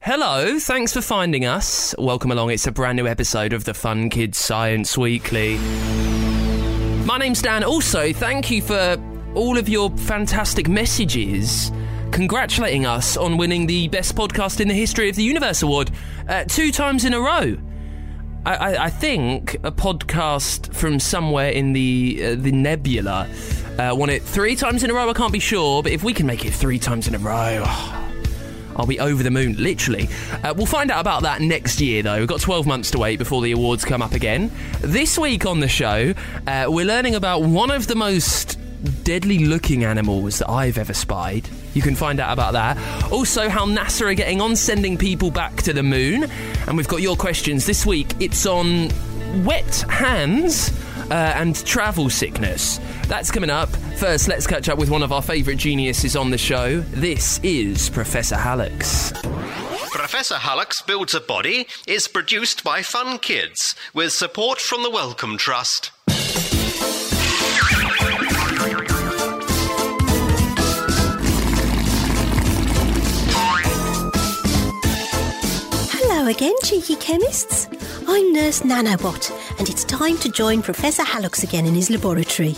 Hello, 0.00 0.58
thanks 0.60 0.92
for 0.92 1.00
finding 1.00 1.44
us. 1.46 1.94
Welcome 1.98 2.30
along. 2.30 2.50
It's 2.50 2.66
a 2.66 2.70
brand 2.70 2.96
new 2.96 3.08
episode 3.08 3.52
of 3.52 3.64
the 3.64 3.74
Fun 3.74 4.08
Kids 4.08 4.38
Science 4.38 4.96
Weekly. 4.96 5.58
My 7.04 7.18
name's 7.18 7.42
Dan. 7.42 7.64
Also, 7.64 8.12
thank 8.12 8.50
you 8.50 8.62
for 8.62 8.96
all 9.34 9.58
of 9.58 9.68
your 9.68 9.90
fantastic 9.90 10.68
messages 10.68 11.72
congratulating 12.12 12.86
us 12.86 13.16
on 13.16 13.36
winning 13.36 13.66
the 13.66 13.88
Best 13.88 14.14
Podcast 14.14 14.60
in 14.60 14.68
the 14.68 14.74
History 14.74 15.08
of 15.08 15.16
the 15.16 15.24
Universe 15.24 15.62
award 15.62 15.90
uh, 16.28 16.44
two 16.44 16.70
times 16.70 17.04
in 17.04 17.12
a 17.12 17.20
row. 17.20 17.56
I, 18.46 18.76
I, 18.76 18.90
think 18.90 19.54
a 19.64 19.72
podcast 19.72 20.72
from 20.72 21.00
somewhere 21.00 21.50
in 21.50 21.72
the 21.72 22.20
uh, 22.22 22.34
the 22.36 22.52
nebula 22.52 23.28
uh, 23.76 23.92
won 23.92 24.08
it 24.08 24.22
three 24.22 24.54
times 24.54 24.84
in 24.84 24.90
a 24.90 24.94
row. 24.94 25.10
I 25.10 25.14
can't 25.14 25.32
be 25.32 25.40
sure, 25.40 25.82
but 25.82 25.90
if 25.90 26.04
we 26.04 26.14
can 26.14 26.26
make 26.26 26.44
it 26.44 26.52
three 26.52 26.78
times 26.78 27.08
in 27.08 27.16
a 27.16 27.18
row. 27.18 28.05
I'll 28.76 28.86
be 28.86 29.00
over 29.00 29.22
the 29.22 29.30
moon, 29.30 29.56
literally. 29.56 30.08
Uh, 30.44 30.54
we'll 30.56 30.66
find 30.66 30.90
out 30.90 31.00
about 31.00 31.22
that 31.22 31.40
next 31.40 31.80
year, 31.80 32.02
though. 32.02 32.18
We've 32.18 32.28
got 32.28 32.40
12 32.40 32.66
months 32.66 32.90
to 32.92 32.98
wait 32.98 33.18
before 33.18 33.42
the 33.42 33.52
awards 33.52 33.84
come 33.84 34.02
up 34.02 34.12
again. 34.12 34.50
This 34.80 35.18
week 35.18 35.46
on 35.46 35.60
the 35.60 35.68
show, 35.68 36.14
uh, 36.46 36.66
we're 36.68 36.86
learning 36.86 37.14
about 37.14 37.42
one 37.42 37.70
of 37.70 37.86
the 37.86 37.96
most 37.96 38.58
deadly 39.02 39.44
looking 39.46 39.84
animals 39.84 40.38
that 40.38 40.50
I've 40.50 40.78
ever 40.78 40.94
spied. 40.94 41.48
You 41.74 41.82
can 41.82 41.94
find 41.94 42.20
out 42.20 42.32
about 42.32 42.52
that. 42.52 43.10
Also, 43.10 43.48
how 43.48 43.66
NASA 43.66 44.10
are 44.10 44.14
getting 44.14 44.40
on 44.40 44.56
sending 44.56 44.96
people 44.96 45.30
back 45.30 45.62
to 45.62 45.72
the 45.72 45.82
moon. 45.82 46.24
And 46.66 46.76
we've 46.76 46.88
got 46.88 47.02
your 47.02 47.16
questions 47.16 47.66
this 47.66 47.84
week. 47.84 48.08
It's 48.20 48.46
on 48.46 48.90
wet 49.44 49.84
hands 49.88 50.70
uh, 51.10 51.14
and 51.14 51.56
travel 51.64 52.10
sickness. 52.10 52.78
That's 53.08 53.30
coming 53.30 53.50
up. 53.50 53.68
First, 53.98 54.26
let's 54.26 54.48
catch 54.48 54.68
up 54.68 54.78
with 54.78 54.90
one 54.90 55.02
of 55.02 55.12
our 55.12 55.22
favourite 55.22 55.58
geniuses 55.58 56.16
on 56.16 56.30
the 56.30 56.38
show. 56.38 56.80
This 56.80 57.38
is 57.44 57.88
Professor 57.88 58.34
Hallux. 58.34 59.14
Professor 59.92 60.34
Hallux 60.34 60.84
Builds 60.84 61.14
a 61.14 61.20
Body 61.20 61.68
is 61.86 62.08
produced 62.08 62.64
by 62.64 62.82
Fun 62.82 63.18
Kids 63.18 63.76
with 63.94 64.12
support 64.12 64.58
from 64.58 64.82
the 64.82 64.90
Wellcome 64.90 65.38
Trust. 65.38 65.92
Hello 75.92 76.28
again, 76.28 76.54
cheeky 76.64 76.96
chemists. 76.96 77.68
I'm 78.08 78.32
Nurse 78.32 78.62
Nanobot, 78.62 79.30
and 79.58 79.68
it's 79.68 79.84
time 79.84 80.18
to 80.18 80.28
join 80.28 80.60
Professor 80.60 81.04
Hallux 81.04 81.44
again 81.44 81.66
in 81.66 81.74
his 81.74 81.88
laboratory. 81.88 82.54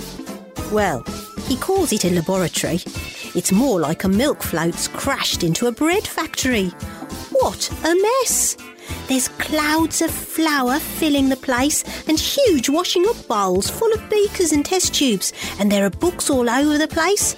Well, 0.71 1.03
he 1.47 1.57
calls 1.57 1.93
it 1.93 2.05
a 2.05 2.11
laboratory. 2.11 2.81
It's 3.35 3.53
more 3.53 3.81
like 3.81 4.05
a 4.05 4.09
milk 4.09 4.43
float's 4.43 4.87
crashed 4.89 5.43
into 5.43 5.67
a 5.67 5.73
bread 5.73 6.07
factory. 6.07 6.69
What 7.33 7.71
a 7.85 7.95
mess! 7.95 8.57
There's 9.07 9.29
clouds 9.29 10.03
of 10.03 10.11
flour 10.11 10.79
filling 10.79 11.31
the 11.31 11.37
place 11.37 11.85
and 12.07 12.19
huge 12.19 12.69
washing 12.69 13.07
up 13.09 13.27
bowls 13.27 13.71
full 13.71 13.93
of 13.95 14.11
beakers 14.11 14.53
and 14.53 14.65
test 14.65 14.95
tubes, 14.95 15.33
and 15.59 15.73
there 15.73 15.87
are 15.87 15.91
books 15.91 16.29
all 16.29 16.51
over 16.51 16.77
the 16.77 16.89
place. 16.89 17.35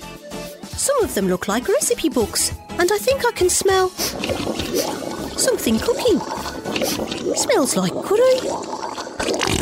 Some 0.76 1.02
of 1.04 1.14
them 1.14 1.28
look 1.28 1.46
like 1.46 1.68
recipe 1.68 2.08
books, 2.08 2.52
and 2.70 2.90
I 2.90 2.98
think 2.98 3.24
I 3.24 3.32
can 3.32 3.50
smell 3.50 3.90
something 5.38 5.78
cooking. 5.78 6.18
Smells 7.36 7.76
like 7.76 7.92
curry. 7.92 9.59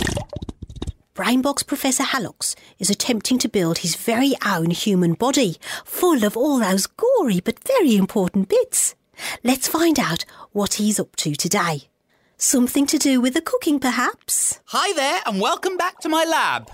Brainbox 1.18 1.66
Professor 1.66 2.04
Hallux 2.04 2.54
is 2.78 2.90
attempting 2.90 3.38
to 3.38 3.48
build 3.48 3.78
his 3.78 3.96
very 3.96 4.34
own 4.46 4.70
human 4.70 5.14
body, 5.14 5.56
full 5.84 6.22
of 6.22 6.36
all 6.36 6.60
those 6.60 6.86
gory 6.86 7.40
but 7.40 7.58
very 7.66 7.96
important 7.96 8.48
bits. 8.48 8.94
Let's 9.42 9.66
find 9.66 9.98
out 9.98 10.24
what 10.52 10.74
he's 10.74 11.00
up 11.00 11.16
to 11.16 11.34
today. 11.34 11.88
Something 12.36 12.86
to 12.86 12.98
do 12.98 13.20
with 13.20 13.34
the 13.34 13.40
cooking, 13.40 13.80
perhaps? 13.80 14.60
Hi 14.66 14.92
there, 14.92 15.20
and 15.26 15.40
welcome 15.40 15.76
back 15.76 15.98
to 16.02 16.08
my 16.08 16.24
lab. 16.24 16.70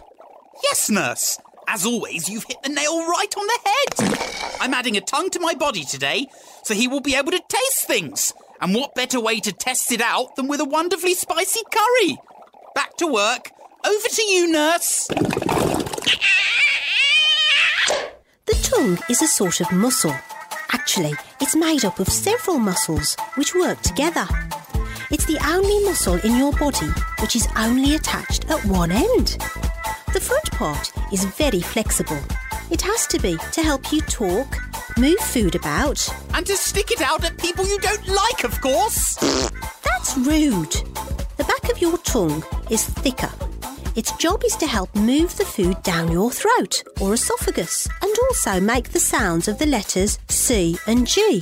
Yes, 0.62 0.90
nurse. 0.90 1.38
As 1.66 1.86
always, 1.86 2.28
you've 2.28 2.44
hit 2.44 2.62
the 2.62 2.68
nail 2.68 2.98
right 3.08 3.34
on 3.38 3.46
the 3.46 3.58
head. 3.64 4.58
I'm 4.60 4.74
adding 4.74 4.98
a 4.98 5.00
tongue 5.00 5.30
to 5.30 5.40
my 5.40 5.54
body 5.54 5.84
today, 5.84 6.26
so 6.64 6.74
he 6.74 6.86
will 6.86 7.00
be 7.00 7.14
able 7.14 7.30
to 7.30 7.40
taste 7.48 7.86
things. 7.86 8.34
And 8.60 8.74
what 8.74 8.94
better 8.94 9.20
way 9.20 9.40
to 9.40 9.52
test 9.52 9.90
it 9.90 10.02
out 10.02 10.36
than 10.36 10.48
with 10.48 10.60
a 10.60 10.66
wonderfully 10.66 11.14
spicy 11.14 11.62
curry? 11.72 12.18
Back 12.74 12.98
to 12.98 13.06
work. 13.06 13.50
Over 13.86 14.08
to 14.08 14.22
you, 14.22 14.50
nurse. 14.50 15.06
The 18.46 18.58
tongue 18.62 18.98
is 19.10 19.20
a 19.20 19.26
sort 19.26 19.60
of 19.60 19.70
muscle. 19.72 20.14
Actually, 20.72 21.14
it's 21.40 21.54
made 21.54 21.84
up 21.84 21.98
of 21.98 22.08
several 22.08 22.58
muscles 22.58 23.14
which 23.34 23.54
work 23.54 23.80
together. 23.82 24.26
It's 25.10 25.26
the 25.26 25.38
only 25.46 25.84
muscle 25.84 26.14
in 26.24 26.36
your 26.36 26.52
body 26.52 26.88
which 27.20 27.36
is 27.36 27.46
only 27.56 27.94
attached 27.94 28.50
at 28.50 28.64
one 28.64 28.90
end. 28.90 29.38
The 30.14 30.20
front 30.20 30.50
part 30.52 30.90
is 31.12 31.24
very 31.24 31.60
flexible. 31.60 32.20
It 32.70 32.80
has 32.80 33.06
to 33.08 33.18
be 33.20 33.36
to 33.52 33.62
help 33.62 33.92
you 33.92 34.00
talk, 34.00 34.56
move 34.96 35.18
food 35.18 35.54
about, 35.54 36.08
And 36.32 36.46
to 36.46 36.56
stick 36.56 36.90
it 36.90 37.02
out 37.02 37.24
at 37.24 37.36
people 37.36 37.66
you 37.66 37.78
don't 37.80 38.08
like, 38.08 38.44
of 38.44 38.60
course. 38.60 39.16
That's 39.84 40.16
rude. 40.16 40.72
The 41.36 41.44
back 41.44 41.70
of 41.70 41.80
your 41.80 41.98
tongue 41.98 42.42
is 42.70 42.84
thicker. 42.84 43.30
Its 43.96 44.10
job 44.16 44.42
is 44.44 44.56
to 44.56 44.66
help 44.66 44.92
move 44.96 45.36
the 45.36 45.44
food 45.44 45.80
down 45.84 46.10
your 46.10 46.28
throat 46.28 46.82
or 47.00 47.14
esophagus 47.14 47.88
and 48.02 48.12
also 48.24 48.60
make 48.60 48.88
the 48.88 48.98
sounds 48.98 49.46
of 49.46 49.56
the 49.58 49.66
letters 49.66 50.18
C 50.28 50.76
and 50.88 51.06
G. 51.06 51.40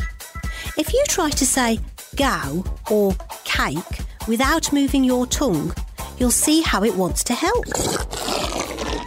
If 0.76 0.92
you 0.92 1.02
try 1.08 1.30
to 1.30 1.46
say 1.46 1.78
go 2.14 2.62
or 2.90 3.14
cake 3.44 4.00
without 4.28 4.70
moving 4.70 5.02
your 5.02 5.26
tongue, 5.26 5.72
you'll 6.18 6.30
see 6.30 6.60
how 6.60 6.84
it 6.84 6.94
wants 6.94 7.24
to 7.24 7.34
help. 7.34 7.64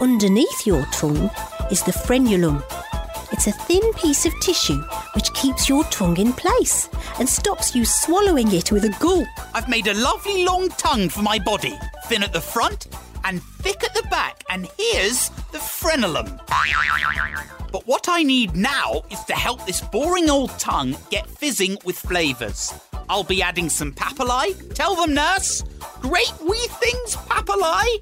Underneath 0.00 0.66
your 0.66 0.84
tongue 0.86 1.30
is 1.70 1.84
the 1.84 1.92
frenulum. 1.92 2.64
It's 3.32 3.46
a 3.46 3.52
thin 3.52 3.92
piece 3.92 4.26
of 4.26 4.38
tissue 4.40 4.82
which 5.14 5.32
keeps 5.34 5.68
your 5.68 5.84
tongue 5.84 6.16
in 6.16 6.32
place 6.32 6.88
and 7.20 7.28
stops 7.28 7.76
you 7.76 7.84
swallowing 7.84 8.52
it 8.52 8.72
with 8.72 8.84
a 8.84 8.96
gulp. 8.98 9.28
I've 9.54 9.68
made 9.68 9.86
a 9.86 9.94
lovely 9.94 10.44
long 10.44 10.68
tongue 10.70 11.08
for 11.08 11.22
my 11.22 11.38
body, 11.38 11.78
thin 12.06 12.24
at 12.24 12.32
the 12.32 12.40
front 12.40 12.88
and 13.26 13.42
thick 13.42 13.82
at 13.82 13.92
the 13.92 14.06
back, 14.08 14.44
and 14.48 14.68
here's 14.78 15.30
the 15.50 15.58
frenulum. 15.58 16.40
But 17.72 17.84
what 17.86 18.08
I 18.08 18.22
need 18.22 18.54
now 18.54 19.02
is 19.10 19.22
to 19.24 19.34
help 19.34 19.66
this 19.66 19.80
boring 19.80 20.30
old 20.30 20.50
tongue 20.58 20.96
get 21.10 21.26
fizzing 21.26 21.76
with 21.84 21.98
flavours. 21.98 22.72
I'll 23.08 23.24
be 23.24 23.42
adding 23.42 23.68
some 23.68 23.92
papillae. 23.92 24.74
Tell 24.74 24.94
them, 24.94 25.14
nurse. 25.14 25.62
Great 26.00 26.32
wee 26.40 26.68
things, 26.80 27.16
papillae. 27.16 28.00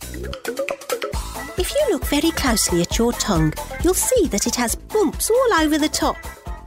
If 1.59 1.73
you 1.73 1.87
look 1.91 2.05
very 2.06 2.31
closely 2.31 2.83
at 2.83 2.99
your 2.99 3.12
tongue, 3.15 3.55
you'll 3.83 3.95
see 3.95 4.27
that 4.29 4.47
it 4.47 4.55
has 4.56 4.75
bumps 4.75 5.31
all 5.31 5.55
over 5.55 5.79
the 5.79 5.89
top, 5.89 6.17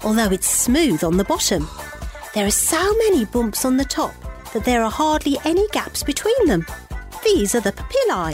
although 0.03 0.31
it's 0.31 0.47
smooth 0.47 1.03
on 1.03 1.17
the 1.17 1.23
bottom. 1.23 1.67
There 2.33 2.45
are 2.45 2.51
so 2.51 2.93
many 3.05 3.25
bumps 3.25 3.65
on 3.65 3.77
the 3.77 3.85
top 3.85 4.15
that 4.53 4.65
there 4.65 4.83
are 4.83 4.91
hardly 4.91 5.37
any 5.45 5.67
gaps 5.69 6.01
between 6.01 6.47
them. 6.47 6.65
These 7.23 7.55
are 7.55 7.61
the 7.61 7.71
papillae. 7.71 8.33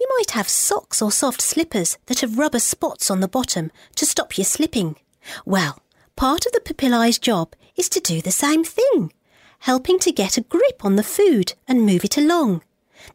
You 0.00 0.08
might 0.18 0.30
have 0.32 0.48
socks 0.48 1.00
or 1.00 1.10
soft 1.10 1.40
slippers 1.40 1.98
that 2.06 2.20
have 2.20 2.38
rubber 2.38 2.58
spots 2.58 3.10
on 3.10 3.20
the 3.20 3.28
bottom 3.28 3.70
to 3.94 4.06
stop 4.06 4.36
you 4.36 4.44
slipping. 4.44 4.96
Well, 5.44 5.80
part 6.16 6.46
of 6.46 6.52
the 6.52 6.60
papillae's 6.60 7.18
job 7.18 7.54
is 7.76 7.88
to 7.90 8.00
do 8.00 8.20
the 8.20 8.30
same 8.30 8.64
thing, 8.64 9.12
helping 9.60 9.98
to 10.00 10.12
get 10.12 10.36
a 10.36 10.42
grip 10.42 10.84
on 10.84 10.96
the 10.96 11.02
food 11.02 11.54
and 11.66 11.86
move 11.86 12.04
it 12.04 12.16
along. 12.16 12.62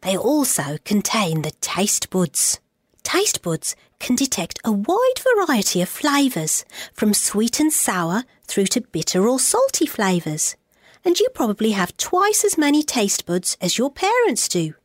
They 0.02 0.18
also 0.18 0.78
contain 0.86 1.42
the 1.42 1.52
taste 1.62 2.10
buds. 2.10 2.60
Taste 3.04 3.42
buds 3.42 3.76
can 4.00 4.16
detect 4.16 4.60
a 4.64 4.72
wide 4.72 5.20
variety 5.20 5.82
of 5.82 5.90
flavours, 5.90 6.66
from 6.94 7.14
sweet 7.14 7.60
and 7.60 7.74
sour 7.74 8.24
through 8.48 8.68
to 8.68 8.82
bitter 8.82 9.28
or 9.28 9.40
salty 9.40 9.86
flavours. 9.86 10.56
And 11.04 11.20
you 11.20 11.30
probably 11.34 11.72
have 11.72 11.98
twice 11.98 12.44
as 12.46 12.58
many 12.58 12.84
taste 12.84 13.26
buds 13.26 13.58
as 13.60 13.78
your 13.78 13.90
parents 13.90 14.48
do. 14.48 14.76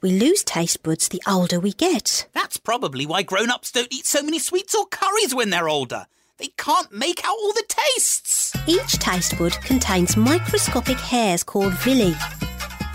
We 0.00 0.10
lose 0.10 0.42
taste 0.42 0.82
buds 0.82 1.08
the 1.08 1.22
older 1.26 1.60
we 1.60 1.72
get. 1.72 2.26
That's 2.32 2.56
probably 2.56 3.06
why 3.06 3.22
grown 3.22 3.50
ups 3.50 3.70
don't 3.70 3.92
eat 3.92 4.06
so 4.06 4.22
many 4.22 4.38
sweets 4.38 4.74
or 4.74 4.86
curries 4.86 5.34
when 5.34 5.50
they're 5.50 5.68
older. 5.68 6.06
They 6.38 6.48
can't 6.56 6.92
make 6.92 7.24
out 7.24 7.36
all 7.36 7.52
the 7.52 7.64
tastes. 7.68 8.56
Each 8.66 8.92
taste 8.98 9.36
bud 9.38 9.52
contains 9.62 10.16
microscopic 10.16 10.96
hairs 10.98 11.42
called 11.42 11.74
villi. 11.74 12.14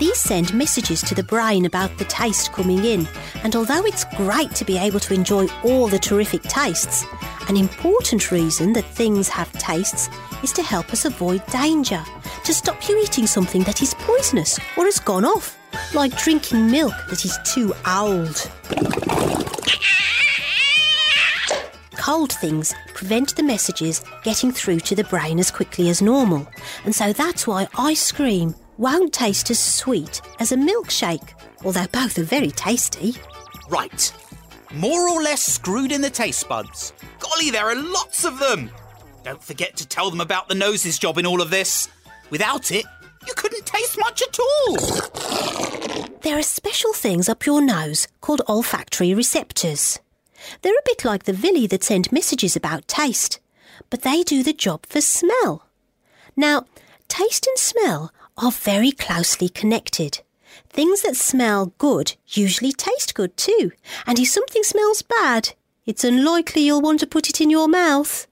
These 0.00 0.18
send 0.18 0.52
messages 0.52 1.00
to 1.02 1.14
the 1.14 1.22
brain 1.22 1.66
about 1.66 1.96
the 1.98 2.04
taste 2.06 2.52
coming 2.52 2.84
in, 2.84 3.06
and 3.44 3.54
although 3.54 3.84
it's 3.84 4.04
great 4.16 4.52
to 4.56 4.64
be 4.64 4.76
able 4.76 4.98
to 5.00 5.14
enjoy 5.14 5.46
all 5.62 5.86
the 5.86 5.98
terrific 5.98 6.42
tastes, 6.42 7.04
an 7.48 7.56
important 7.56 8.30
reason 8.30 8.72
that 8.72 8.84
things 8.84 9.28
have 9.28 9.52
tastes 9.52 10.08
is 10.42 10.52
to 10.52 10.62
help 10.62 10.92
us 10.92 11.04
avoid 11.04 11.44
danger, 11.46 12.02
to 12.44 12.54
stop 12.54 12.88
you 12.88 13.00
eating 13.02 13.26
something 13.26 13.62
that 13.64 13.82
is 13.82 13.94
poisonous 13.94 14.58
or 14.76 14.84
has 14.84 14.98
gone 14.98 15.24
off, 15.24 15.58
like 15.94 16.16
drinking 16.16 16.70
milk 16.70 16.94
that 17.08 17.24
is 17.24 17.38
too 17.44 17.74
old. 17.86 18.50
Cold 21.96 22.32
things 22.32 22.74
prevent 22.94 23.34
the 23.36 23.42
messages 23.42 24.04
getting 24.22 24.52
through 24.52 24.80
to 24.80 24.94
the 24.94 25.04
brain 25.04 25.38
as 25.38 25.50
quickly 25.50 25.88
as 25.88 26.02
normal, 26.02 26.46
and 26.84 26.94
so 26.94 27.12
that's 27.12 27.46
why 27.46 27.66
ice 27.78 28.12
cream 28.12 28.54
won't 28.76 29.12
taste 29.12 29.50
as 29.50 29.58
sweet 29.58 30.20
as 30.40 30.52
a 30.52 30.56
milkshake, 30.56 31.32
although 31.64 31.86
both 31.92 32.18
are 32.18 32.24
very 32.24 32.50
tasty. 32.50 33.14
Right. 33.70 34.12
More 34.76 35.08
or 35.08 35.22
less 35.22 35.42
screwed 35.42 35.92
in 35.92 36.00
the 36.00 36.10
taste 36.10 36.48
buds. 36.48 36.92
Golly, 37.20 37.50
there 37.50 37.66
are 37.66 37.76
lots 37.76 38.24
of 38.24 38.40
them. 38.40 38.70
Don't 39.22 39.42
forget 39.42 39.76
to 39.76 39.86
tell 39.86 40.10
them 40.10 40.20
about 40.20 40.48
the 40.48 40.54
nose's 40.54 40.98
job 40.98 41.16
in 41.16 41.26
all 41.26 41.40
of 41.40 41.50
this. 41.50 41.88
Without 42.30 42.72
it, 42.72 42.84
you 43.26 43.34
couldn't 43.34 43.66
taste 43.66 43.98
much 43.98 44.20
at 44.22 44.38
all. 44.38 44.76
There 46.22 46.38
are 46.38 46.42
special 46.42 46.92
things 46.92 47.28
up 47.28 47.46
your 47.46 47.62
nose 47.62 48.08
called 48.20 48.42
olfactory 48.48 49.14
receptors. 49.14 50.00
They're 50.62 50.72
a 50.72 50.86
bit 50.86 51.04
like 51.04 51.24
the 51.24 51.32
villi 51.32 51.66
that 51.68 51.84
send 51.84 52.10
messages 52.10 52.56
about 52.56 52.88
taste, 52.88 53.40
but 53.90 54.02
they 54.02 54.22
do 54.22 54.42
the 54.42 54.52
job 54.52 54.86
for 54.86 55.00
smell. 55.00 55.66
Now, 56.36 56.64
taste 57.06 57.46
and 57.46 57.56
smell 57.58 58.12
are 58.36 58.50
very 58.50 58.90
closely 58.90 59.48
connected. 59.48 60.20
Things 60.74 61.02
that 61.02 61.14
smell 61.14 61.72
good 61.78 62.16
usually 62.26 62.72
taste 62.72 63.14
good 63.14 63.36
too, 63.36 63.70
and 64.08 64.18
if 64.18 64.26
something 64.26 64.64
smells 64.64 65.02
bad, 65.02 65.54
it's 65.86 66.02
unlikely 66.02 66.62
you'll 66.62 66.80
want 66.80 66.98
to 66.98 67.06
put 67.06 67.28
it 67.28 67.40
in 67.40 67.48
your 67.48 67.68
mouth. 67.68 68.26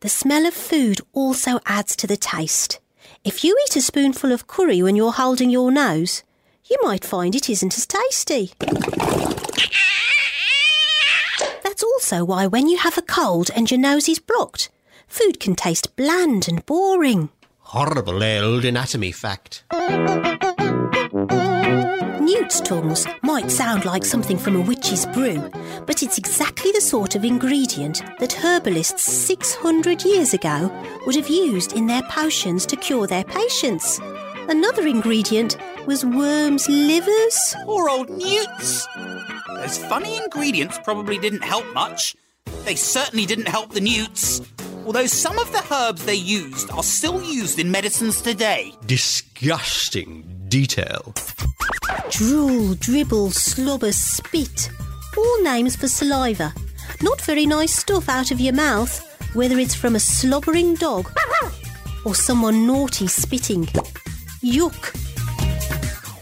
The 0.00 0.08
smell 0.08 0.46
of 0.46 0.54
food 0.54 1.02
also 1.12 1.60
adds 1.66 1.94
to 1.96 2.06
the 2.06 2.16
taste. 2.16 2.80
If 3.24 3.44
you 3.44 3.54
eat 3.66 3.76
a 3.76 3.82
spoonful 3.82 4.32
of 4.32 4.46
curry 4.46 4.82
when 4.82 4.96
you're 4.96 5.12
holding 5.12 5.50
your 5.50 5.70
nose, 5.70 6.22
you 6.64 6.78
might 6.80 7.04
find 7.04 7.34
it 7.34 7.50
isn't 7.50 7.76
as 7.76 7.86
tasty. 7.86 8.52
That's 11.62 11.82
also 11.82 12.24
why 12.24 12.46
when 12.46 12.68
you 12.68 12.78
have 12.78 12.96
a 12.96 13.02
cold 13.02 13.50
and 13.54 13.70
your 13.70 13.78
nose 13.78 14.08
is 14.08 14.18
blocked, 14.18 14.70
food 15.06 15.38
can 15.38 15.54
taste 15.54 15.94
bland 15.94 16.48
and 16.48 16.64
boring. 16.64 17.28
Horrible 17.58 18.24
old 18.24 18.64
anatomy 18.64 19.12
fact. 19.12 19.64
Newt's 22.22 22.60
tongues 22.60 23.04
might 23.22 23.50
sound 23.50 23.84
like 23.84 24.04
something 24.04 24.38
from 24.38 24.54
a 24.54 24.60
witch's 24.60 25.06
brew, 25.06 25.50
but 25.86 26.04
it's 26.04 26.18
exactly 26.18 26.70
the 26.70 26.80
sort 26.80 27.16
of 27.16 27.24
ingredient 27.24 28.00
that 28.20 28.32
herbalists 28.32 29.02
600 29.02 30.04
years 30.04 30.32
ago 30.32 30.70
would 31.04 31.16
have 31.16 31.28
used 31.28 31.72
in 31.72 31.88
their 31.88 32.02
potions 32.02 32.64
to 32.66 32.76
cure 32.76 33.08
their 33.08 33.24
patients. 33.24 33.98
Another 34.48 34.86
ingredient 34.86 35.56
was 35.84 36.04
worms' 36.04 36.68
livers. 36.68 37.56
Poor 37.64 37.88
old 37.88 38.08
newts. 38.08 38.86
Those 39.56 39.78
funny 39.78 40.16
ingredients 40.18 40.78
probably 40.84 41.18
didn't 41.18 41.42
help 41.42 41.66
much. 41.74 42.14
They 42.64 42.76
certainly 42.76 43.26
didn't 43.26 43.48
help 43.48 43.72
the 43.72 43.80
newts. 43.80 44.40
Although 44.86 45.06
some 45.06 45.40
of 45.40 45.50
the 45.50 45.74
herbs 45.74 46.04
they 46.04 46.14
used 46.14 46.70
are 46.70 46.84
still 46.84 47.20
used 47.20 47.58
in 47.58 47.72
medicines 47.72 48.22
today. 48.22 48.74
Disgusting 48.86 50.41
detail. 50.52 51.14
Drool, 52.10 52.74
dribble, 52.74 53.30
slobber, 53.30 53.90
spit. 53.90 54.70
All 55.16 55.42
names 55.42 55.76
for 55.76 55.88
saliva. 55.88 56.52
Not 57.00 57.22
very 57.22 57.46
nice 57.46 57.74
stuff 57.74 58.10
out 58.10 58.30
of 58.30 58.38
your 58.38 58.52
mouth, 58.52 58.92
whether 59.34 59.58
it's 59.58 59.74
from 59.74 59.96
a 59.96 60.00
slobbering 60.00 60.74
dog 60.74 61.10
or 62.04 62.14
someone 62.14 62.66
naughty 62.66 63.06
spitting. 63.06 63.64
Yuck. 64.44 64.94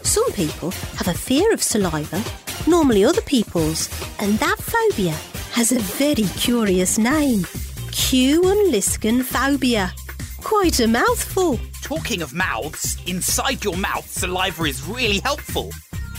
Some 0.04 0.30
people 0.30 0.70
have 0.98 1.08
a 1.08 1.14
fear 1.28 1.52
of 1.52 1.60
saliva, 1.60 2.22
normally 2.68 3.04
other 3.04 3.22
people's, 3.22 3.88
and 4.20 4.38
that 4.38 4.58
phobia 4.58 5.16
has 5.54 5.72
a 5.72 5.80
very 5.80 6.28
curious 6.38 6.98
name. 6.98 7.44
Q 7.90 8.48
Unlisken 8.48 9.24
phobia. 9.24 9.92
Quite 10.40 10.78
a 10.78 10.86
mouthful. 10.86 11.58
Talking 11.90 12.22
of 12.22 12.32
mouths, 12.32 12.96
inside 13.08 13.64
your 13.64 13.76
mouth, 13.76 14.08
saliva 14.08 14.62
is 14.62 14.86
really 14.86 15.18
helpful. 15.18 15.72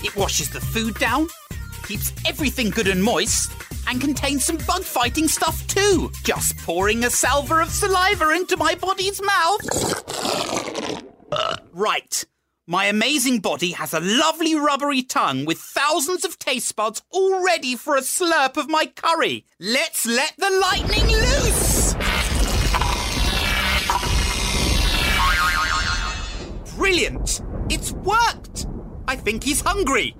It 0.03 0.13
washes 0.17 0.49
the 0.49 0.59
food 0.59 0.95
down, 0.95 1.29
keeps 1.83 2.11
everything 2.27 2.71
good 2.71 2.89
and 2.89 3.01
moist, 3.01 3.53
and 3.87 4.01
contains 4.01 4.43
some 4.43 4.57
bug 4.67 4.83
fighting 4.83 5.29
stuff 5.29 5.65
too. 5.67 6.11
Just 6.25 6.57
pouring 6.57 7.05
a 7.05 7.09
salver 7.09 7.61
of 7.61 7.69
saliva 7.69 8.31
into 8.31 8.57
my 8.57 8.75
body's 8.75 9.21
mouth. 9.21 9.61
Uh, 11.31 11.55
right. 11.71 12.25
My 12.67 12.87
amazing 12.87 13.39
body 13.39 13.71
has 13.71 13.93
a 13.93 14.01
lovely 14.01 14.55
rubbery 14.55 15.03
tongue 15.03 15.45
with 15.45 15.57
thousands 15.57 16.25
of 16.25 16.37
taste 16.37 16.75
buds 16.75 17.01
all 17.11 17.45
ready 17.45 17.77
for 17.77 17.95
a 17.95 18.01
slurp 18.01 18.57
of 18.57 18.69
my 18.69 18.87
curry. 18.87 19.45
Let's 19.57 20.05
let 20.05 20.33
the 20.37 20.49
lightning 20.49 21.07
loose! 21.07 22.10
Brilliant! 26.81 27.43
It's 27.69 27.91
worked! 27.91 28.65
I 29.07 29.15
think 29.15 29.43
he's 29.43 29.61
hungry. 29.61 30.15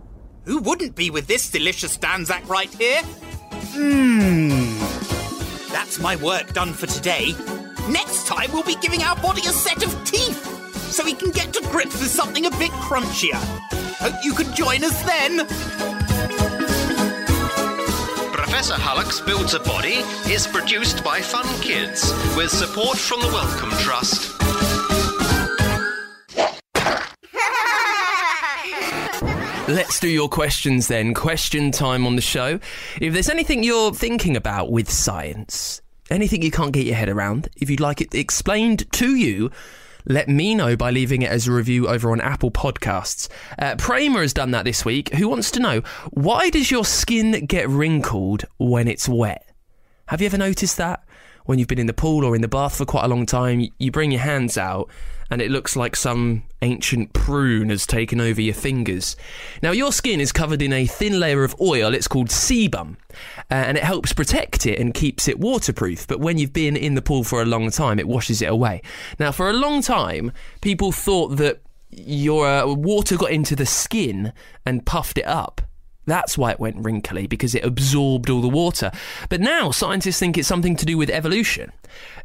Who 0.46 0.60
wouldn't 0.60 0.96
be 0.96 1.10
with 1.10 1.26
this 1.26 1.50
delicious 1.50 1.98
dhansak 1.98 2.48
right 2.48 2.72
here? 2.76 3.02
Mmm. 3.74 5.72
That's 5.72 6.00
my 6.00 6.18
work 6.18 6.54
done 6.54 6.74
for 6.74 6.86
today. 6.86 7.34
Next 7.90 8.28
time 8.28 8.52
we'll 8.54 8.62
be 8.62 8.76
giving 8.76 9.02
our 9.02 9.16
body 9.16 9.42
a 9.42 9.46
set 9.46 9.84
of 9.84 9.92
teeth 10.06 10.46
so 10.92 11.04
we 11.04 11.16
can 11.16 11.32
get 11.32 11.52
to 11.54 11.62
grips 11.72 12.00
with 12.00 12.12
something 12.12 12.46
a 12.46 12.52
bit 12.52 12.70
crunchier. 12.74 13.42
Hope 13.98 14.24
you 14.24 14.36
can 14.36 14.54
join 14.54 14.84
us 14.84 15.02
then. 15.02 15.48
Professor 18.32 18.76
Hallux 18.76 19.26
Builds 19.26 19.56
a 19.56 19.60
Body 19.62 20.04
is 20.32 20.46
produced 20.46 21.04
by 21.04 21.22
Fun 21.22 21.48
Kids 21.64 22.14
with 22.38 22.52
support 22.52 23.00
from 23.00 23.20
the 23.22 23.30
Wellcome 23.30 23.72
Trust. 23.80 24.31
Let's 29.72 30.02
do 30.02 30.10
your 30.10 30.28
questions 30.28 30.90
then. 30.90 31.14
Question 31.14 31.72
time 31.72 32.06
on 32.06 32.18
the 32.18 32.22
show. 32.22 32.60
If 33.00 33.14
there's 33.14 33.30
anything 33.30 33.64
you're 33.64 33.94
thinking 33.94 34.36
about 34.36 34.70
with 34.70 34.92
science, 34.92 35.82
anything 36.10 36.42
you 36.42 36.52
can't 36.52 36.74
get 36.74 36.86
your 36.86 36.96
head 36.96 37.08
around, 37.08 37.48
if 37.56 37.70
you'd 37.70 37.80
like 37.80 38.02
it 38.02 38.14
explained 38.14 38.92
to 38.92 39.16
you, 39.16 39.50
let 40.06 40.28
me 40.28 40.56
know 40.56 40.76
by 40.76 40.92
leaving 40.92 41.22
it 41.22 41.32
as 41.32 41.48
a 41.48 41.54
review 41.54 41.88
over 41.88 42.12
on 42.12 42.20
Apple 42.20 42.52
Podcasts. 42.52 43.30
Uh, 43.58 43.76
Pramer 43.76 44.22
has 44.24 44.34
done 44.34 44.52
that 44.52 44.66
this 44.66 44.84
week. 44.84 45.14
Who 45.14 45.30
wants 45.30 45.52
to 45.52 45.62
know 45.62 45.84
why 46.10 46.50
does 46.50 46.70
your 46.70 46.84
skin 46.84 47.46
get 47.46 47.70
wrinkled 47.70 48.44
when 48.58 48.90
it's 48.90 49.08
wet? 49.08 49.48
Have 50.08 50.20
you 50.20 50.26
ever 50.26 50.38
noticed 50.38 50.76
that? 50.76 51.02
When 51.46 51.60
you've 51.60 51.70
been 51.70 51.80
in 51.80 51.88
the 51.88 51.94
pool 51.94 52.26
or 52.26 52.36
in 52.36 52.42
the 52.42 52.50
bath 52.50 52.76
for 52.76 52.86
quite 52.86 53.06
a 53.06 53.08
long 53.08 53.26
time, 53.26 53.70
you 53.80 53.90
bring 53.90 54.12
your 54.12 54.20
hands 54.20 54.58
out 54.58 54.90
and 55.32 55.42
it 55.42 55.50
looks 55.50 55.78
like 55.78 55.96
some 55.96 56.44
ancient 56.62 57.14
prune 57.14 57.70
has 57.70 57.88
taken 57.88 58.20
over 58.20 58.42
your 58.42 58.54
fingers. 58.54 59.16
Now, 59.64 59.72
your 59.72 59.94
skin 59.94 60.20
is 60.20 60.34
covered 60.34 60.62
in 60.62 60.74
a 60.74 60.86
thin 60.86 61.22
layer 61.22 61.46
of 61.46 61.56
oil, 61.62 61.94
it's 61.94 62.08
called 62.08 62.28
sebum, 62.28 62.98
uh, 63.50 63.54
and 63.54 63.78
it 63.78 63.84
helps 63.84 64.12
protect 64.12 64.66
it 64.66 64.78
and 64.78 64.94
keeps 64.94 65.30
it 65.30 65.40
waterproof. 65.40 66.06
But 66.06 66.20
when 66.20 66.38
you've 66.38 66.52
been 66.52 66.76
in 66.76 66.96
the 66.96 67.02
pool 67.02 67.24
for 67.24 67.42
a 67.42 67.46
long 67.46 67.72
time, 67.72 67.98
it 67.98 68.10
washes 68.10 68.42
it 68.42 68.50
away. 68.50 68.82
Now, 69.20 69.32
for 69.32 69.50
a 69.50 69.54
long 69.54 69.82
time, 69.82 70.34
people 70.60 70.92
thought 70.92 71.38
that 71.38 71.62
your 71.90 72.48
uh, 72.48 72.68
water 72.68 73.16
got 73.16 73.32
into 73.32 73.56
the 73.56 73.66
skin 73.66 74.34
and 74.66 74.86
puffed 74.86 75.18
it 75.18 75.26
up. 75.26 75.62
That's 76.06 76.38
why 76.38 76.52
it 76.52 76.60
went 76.60 76.84
wrinkly, 76.84 77.28
because 77.28 77.54
it 77.54 77.64
absorbed 77.64 78.30
all 78.30 78.42
the 78.42 78.48
water. 78.48 78.92
But 79.30 79.42
now 79.42 79.72
scientists 79.72 80.20
think 80.20 80.38
it's 80.38 80.48
something 80.48 80.76
to 80.78 80.86
do 80.86 80.98
with 80.98 81.10
evolution. 81.10 81.72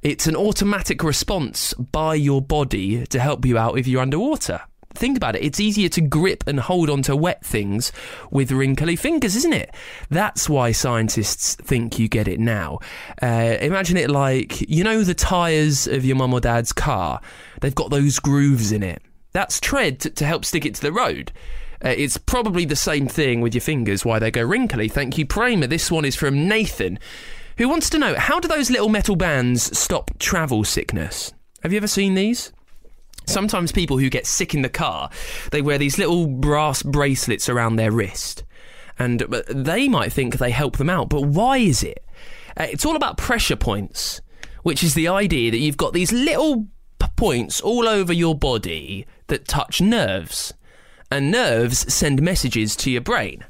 It's 0.02 0.26
an 0.26 0.36
automatic 0.36 1.02
response 1.02 1.74
by 1.74 2.14
your 2.14 2.40
body 2.40 3.06
to 3.06 3.20
help 3.20 3.44
you 3.44 3.58
out 3.58 3.78
if 3.78 3.86
you're 3.86 4.02
underwater. 4.02 4.62
Think 4.94 5.18
about 5.18 5.36
it, 5.36 5.44
it's 5.44 5.60
easier 5.60 5.90
to 5.90 6.00
grip 6.00 6.44
and 6.46 6.58
hold 6.58 6.88
onto 6.88 7.14
wet 7.14 7.44
things 7.44 7.92
with 8.30 8.50
wrinkly 8.50 8.96
fingers, 8.96 9.36
isn't 9.36 9.52
it? 9.52 9.74
That's 10.08 10.48
why 10.48 10.72
scientists 10.72 11.54
think 11.56 11.98
you 11.98 12.08
get 12.08 12.28
it 12.28 12.40
now. 12.40 12.78
Uh, 13.22 13.58
imagine 13.60 13.98
it 13.98 14.10
like, 14.10 14.62
you 14.70 14.82
know, 14.84 15.02
the 15.02 15.12
tyres 15.12 15.86
of 15.86 16.06
your 16.06 16.16
mum 16.16 16.32
or 16.32 16.40
dad's 16.40 16.72
car? 16.72 17.20
They've 17.60 17.74
got 17.74 17.90
those 17.90 18.18
grooves 18.18 18.72
in 18.72 18.82
it. 18.82 19.02
That's 19.32 19.60
tread 19.60 20.00
to, 20.00 20.10
to 20.10 20.24
help 20.24 20.46
stick 20.46 20.64
it 20.64 20.74
to 20.76 20.80
the 20.80 20.92
road. 20.92 21.30
Uh, 21.84 21.94
it's 21.96 22.16
probably 22.16 22.64
the 22.64 22.76
same 22.76 23.06
thing 23.06 23.40
with 23.40 23.54
your 23.54 23.60
fingers, 23.60 24.04
why 24.04 24.18
they 24.18 24.30
go 24.30 24.42
wrinkly. 24.42 24.88
Thank 24.88 25.18
you, 25.18 25.26
Pramer. 25.26 25.68
This 25.68 25.90
one 25.90 26.04
is 26.04 26.16
from 26.16 26.48
Nathan, 26.48 26.98
who 27.58 27.68
wants 27.68 27.90
to 27.90 27.98
know 27.98 28.14
how 28.14 28.40
do 28.40 28.48
those 28.48 28.70
little 28.70 28.88
metal 28.88 29.16
bands 29.16 29.76
stop 29.76 30.10
travel 30.18 30.64
sickness? 30.64 31.32
Have 31.62 31.72
you 31.72 31.78
ever 31.78 31.88
seen 31.88 32.14
these? 32.14 32.52
Sometimes 33.26 33.72
people 33.72 33.98
who 33.98 34.08
get 34.08 34.26
sick 34.26 34.54
in 34.54 34.62
the 34.62 34.68
car, 34.68 35.10
they 35.50 35.60
wear 35.60 35.78
these 35.78 35.98
little 35.98 36.26
brass 36.26 36.82
bracelets 36.82 37.48
around 37.48 37.76
their 37.76 37.90
wrist. 37.90 38.44
And 38.98 39.22
uh, 39.22 39.42
they 39.48 39.88
might 39.88 40.12
think 40.12 40.38
they 40.38 40.50
help 40.50 40.76
them 40.76 40.88
out, 40.88 41.08
but 41.08 41.22
why 41.22 41.58
is 41.58 41.82
it? 41.82 42.04
Uh, 42.56 42.66
it's 42.70 42.86
all 42.86 42.96
about 42.96 43.18
pressure 43.18 43.56
points, 43.56 44.20
which 44.62 44.82
is 44.82 44.94
the 44.94 45.08
idea 45.08 45.50
that 45.50 45.58
you've 45.58 45.76
got 45.76 45.92
these 45.92 46.12
little 46.12 46.66
p- 46.98 47.08
points 47.16 47.60
all 47.60 47.88
over 47.88 48.12
your 48.12 48.34
body 48.34 49.06
that 49.26 49.48
touch 49.48 49.80
nerves. 49.80 50.54
And 51.10 51.30
nerves 51.30 51.92
send 51.92 52.20
messages 52.20 52.74
to 52.76 52.90
your 52.90 53.00
brain. 53.00 53.44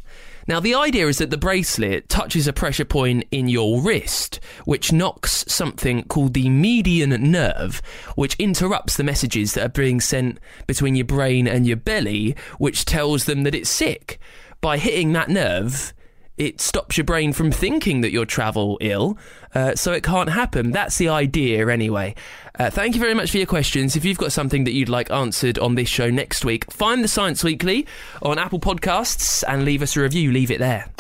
Now, 0.49 0.61
the 0.61 0.77
idea 0.77 1.09
is 1.09 1.19
that 1.19 1.31
the 1.31 1.37
bracelet 1.37 2.09
touches 2.09 2.47
a 2.47 2.53
pressure 2.53 2.85
point 2.85 3.25
in 3.33 3.49
your 3.49 3.81
wrist, 3.81 4.39
which 4.65 4.93
knocks 4.93 5.45
something 5.49 6.05
called 6.05 6.35
the 6.35 6.49
median 6.49 7.11
nerve, 7.33 7.83
which 8.15 8.37
interrupts 8.37 8.97
the 8.97 9.03
messages 9.03 9.55
that 9.55 9.65
are 9.65 9.69
being 9.69 10.01
sent 10.01 10.39
between 10.69 10.95
your 10.95 11.05
brain 11.05 11.49
and 11.49 11.67
your 11.67 11.77
belly, 11.77 12.37
which 12.59 12.85
tells 12.85 13.25
them 13.25 13.43
that 13.43 13.57
it's 13.57 13.71
sick. 13.71 14.21
By 14.61 14.79
hitting 14.79 15.13
that 15.15 15.29
nerve, 15.29 15.93
it 16.37 16.61
stops 16.61 16.97
your 16.97 17.05
brain 17.05 17.33
from 17.33 17.51
thinking 17.51 18.03
that 18.03 18.13
you're 18.13 18.27
travel 18.27 18.79
ill, 18.81 19.19
uh, 19.55 19.75
so 19.75 19.93
it 19.93 20.03
can't 20.03 20.29
happen. 20.29 20.71
That's 20.71 20.99
the 20.99 21.09
idea, 21.09 21.67
anyway. 21.69 22.15
Uh, 22.59 22.71
thank 22.71 22.95
you 22.95 23.01
very 23.01 23.13
much 23.13 23.31
for 23.31 23.37
your 23.37 23.47
questions. 23.47 23.97
If 23.97 24.05
you've 24.05 24.17
got 24.17 24.33
something 24.33 24.65
that 24.65 24.73
you'd 24.73 24.89
like 24.89 25.11
answered 25.11 25.59
on 25.59 25.75
this 25.75 25.89
show 25.89 26.09
next 26.09 26.43
week, 26.43 26.71
find 26.73 27.05
the 27.05 27.09
Science 27.09 27.45
Weekly 27.45 27.87
on 28.23 28.39
Apple 28.39 28.61
Podcasts 28.61 29.45
and 29.47 29.65
leave 29.65 29.83
us 29.83 29.95
a 29.95 30.01
review. 30.01 30.33
Leave 30.33 30.51
it 30.51 30.59
there. 30.59 30.91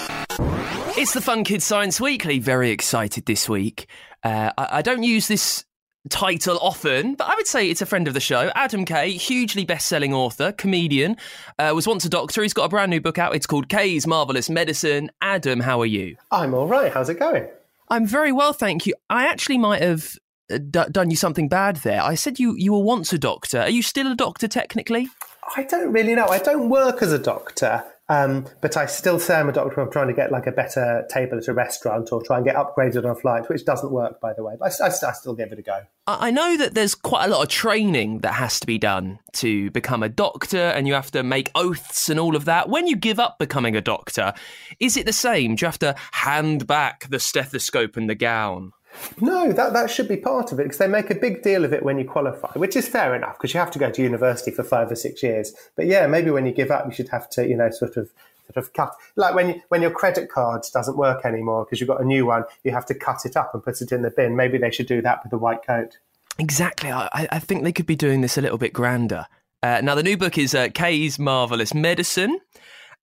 It's 0.98 1.14
the 1.14 1.22
Fun 1.22 1.44
Kids 1.44 1.64
Science 1.64 1.98
Weekly. 1.98 2.38
Very 2.38 2.70
excited 2.70 3.24
this 3.24 3.48
week. 3.48 3.86
Uh, 4.22 4.50
I, 4.58 4.68
I 4.70 4.82
don't 4.82 5.02
use 5.02 5.28
this 5.28 5.64
title 6.10 6.58
often, 6.60 7.14
but 7.14 7.26
I 7.26 7.34
would 7.34 7.46
say 7.46 7.70
it's 7.70 7.80
a 7.80 7.86
friend 7.86 8.06
of 8.06 8.12
the 8.12 8.20
show. 8.20 8.50
Adam 8.54 8.84
Kay, 8.84 9.12
hugely 9.12 9.64
best-selling 9.64 10.12
author, 10.12 10.52
comedian, 10.52 11.16
uh, 11.58 11.72
was 11.74 11.86
once 11.86 12.04
a 12.04 12.10
doctor. 12.10 12.42
He's 12.42 12.52
got 12.52 12.64
a 12.64 12.68
brand 12.68 12.90
new 12.90 13.00
book 13.00 13.18
out. 13.18 13.34
It's 13.34 13.46
called 13.46 13.70
Kay's 13.70 14.06
Marvelous 14.06 14.50
Medicine. 14.50 15.10
Adam, 15.22 15.60
how 15.60 15.80
are 15.80 15.86
you? 15.86 16.16
I'm 16.30 16.52
all 16.52 16.66
right. 16.66 16.92
How's 16.92 17.08
it 17.08 17.18
going? 17.18 17.48
I'm 17.88 18.06
very 18.06 18.32
well, 18.32 18.52
thank 18.52 18.86
you. 18.86 18.94
I 19.08 19.26
actually 19.26 19.58
might 19.58 19.80
have 19.80 20.18
d- 20.48 20.90
done 20.90 21.10
you 21.10 21.16
something 21.16 21.48
bad 21.48 21.76
there. 21.76 22.02
I 22.02 22.14
said 22.14 22.38
you 22.38 22.54
you 22.56 22.72
were 22.72 22.82
once 22.82 23.12
a 23.12 23.18
doctor. 23.18 23.60
Are 23.60 23.70
you 23.70 23.82
still 23.82 24.10
a 24.10 24.16
doctor 24.16 24.48
technically? 24.48 25.08
I 25.54 25.62
don't 25.62 25.92
really 25.92 26.14
know. 26.14 26.26
I 26.26 26.38
don't 26.38 26.68
work 26.68 27.02
as 27.02 27.12
a 27.12 27.18
doctor, 27.18 27.84
um, 28.08 28.46
but 28.60 28.76
I 28.76 28.86
still 28.86 29.20
say 29.20 29.36
I'm 29.36 29.48
a 29.48 29.52
doctor. 29.52 29.76
When 29.76 29.86
I'm 29.86 29.92
trying 29.92 30.08
to 30.08 30.12
get 30.12 30.32
like 30.32 30.46
a 30.46 30.52
better 30.52 31.06
table 31.08 31.38
at 31.38 31.46
a 31.46 31.52
restaurant 31.52 32.10
or 32.10 32.20
try 32.22 32.36
and 32.36 32.44
get 32.44 32.56
upgraded 32.56 33.04
on 33.04 33.10
a 33.10 33.14
flight, 33.14 33.48
which 33.48 33.64
doesn't 33.64 33.92
work, 33.92 34.20
by 34.20 34.32
the 34.32 34.42
way. 34.42 34.54
But 34.58 34.72
I, 34.80 34.86
I, 34.86 34.88
I 34.88 35.12
still 35.12 35.34
give 35.34 35.52
it 35.52 35.58
a 35.58 35.62
go. 35.62 35.82
I 36.08 36.30
know 36.30 36.56
that 36.56 36.74
there's 36.74 36.94
quite 36.94 37.26
a 37.26 37.28
lot 37.28 37.42
of 37.42 37.48
training 37.48 38.20
that 38.20 38.34
has 38.34 38.58
to 38.60 38.66
be 38.66 38.78
done 38.78 39.20
to 39.34 39.70
become 39.70 40.02
a 40.02 40.08
doctor, 40.08 40.58
and 40.58 40.88
you 40.88 40.94
have 40.94 41.10
to 41.12 41.22
make 41.22 41.50
oaths 41.54 42.08
and 42.08 42.18
all 42.18 42.34
of 42.34 42.44
that. 42.46 42.68
When 42.68 42.86
you 42.86 42.96
give 42.96 43.20
up 43.20 43.38
becoming 43.38 43.76
a 43.76 43.80
doctor, 43.80 44.34
is 44.80 44.96
it 44.96 45.06
the 45.06 45.12
same? 45.12 45.54
Do 45.54 45.64
you 45.64 45.66
have 45.66 45.78
to 45.80 45.94
hand 46.12 46.66
back 46.66 47.08
the 47.08 47.20
stethoscope 47.20 47.96
and 47.96 48.10
the 48.10 48.14
gown? 48.14 48.72
No, 49.20 49.52
that, 49.52 49.72
that 49.72 49.90
should 49.90 50.08
be 50.08 50.16
part 50.16 50.52
of 50.52 50.60
it 50.60 50.64
because 50.64 50.78
they 50.78 50.88
make 50.88 51.10
a 51.10 51.14
big 51.14 51.42
deal 51.42 51.64
of 51.64 51.72
it 51.72 51.82
when 51.82 51.98
you 51.98 52.04
qualify, 52.04 52.50
which 52.54 52.76
is 52.76 52.86
fair 52.88 53.14
enough 53.14 53.36
because 53.38 53.54
you 53.54 53.60
have 53.60 53.70
to 53.72 53.78
go 53.78 53.90
to 53.90 54.02
university 54.02 54.50
for 54.50 54.62
five 54.62 54.90
or 54.90 54.94
six 54.96 55.22
years. 55.22 55.54
But 55.76 55.86
yeah, 55.86 56.06
maybe 56.06 56.30
when 56.30 56.46
you 56.46 56.52
give 56.52 56.70
up, 56.70 56.86
you 56.86 56.92
should 56.92 57.08
have 57.08 57.28
to, 57.30 57.46
you 57.48 57.56
know, 57.56 57.70
sort 57.70 57.96
of 57.96 58.10
sort 58.46 58.64
of 58.64 58.72
cut 58.74 58.94
like 59.16 59.34
when 59.34 59.60
when 59.70 59.82
your 59.82 59.90
credit 59.90 60.30
card 60.30 60.62
doesn't 60.72 60.96
work 60.96 61.24
anymore 61.24 61.64
because 61.64 61.80
you've 61.80 61.88
got 61.88 62.00
a 62.00 62.04
new 62.04 62.26
one, 62.26 62.44
you 62.64 62.70
have 62.72 62.86
to 62.86 62.94
cut 62.94 63.24
it 63.24 63.36
up 63.36 63.52
and 63.54 63.62
put 63.64 63.80
it 63.80 63.90
in 63.92 64.02
the 64.02 64.10
bin. 64.10 64.36
Maybe 64.36 64.58
they 64.58 64.70
should 64.70 64.86
do 64.86 65.02
that 65.02 65.22
with 65.24 65.30
the 65.30 65.38
white 65.38 65.66
coat. 65.66 65.98
Exactly. 66.38 66.90
I, 66.90 67.08
I- 67.12 67.28
I 67.32 67.38
think 67.38 67.64
they 67.64 67.72
could 67.72 67.86
be 67.86 67.96
doing 67.96 68.20
this 68.20 68.36
a 68.38 68.40
little 68.40 68.58
bit 68.58 68.72
grander. 68.72 69.26
Uh, 69.62 69.80
now, 69.82 69.94
the 69.94 70.02
new 70.02 70.16
book 70.16 70.36
is 70.38 70.54
uh, 70.54 70.68
Kay's 70.74 71.18
Marvelous 71.18 71.74
Medicine. 71.74 72.38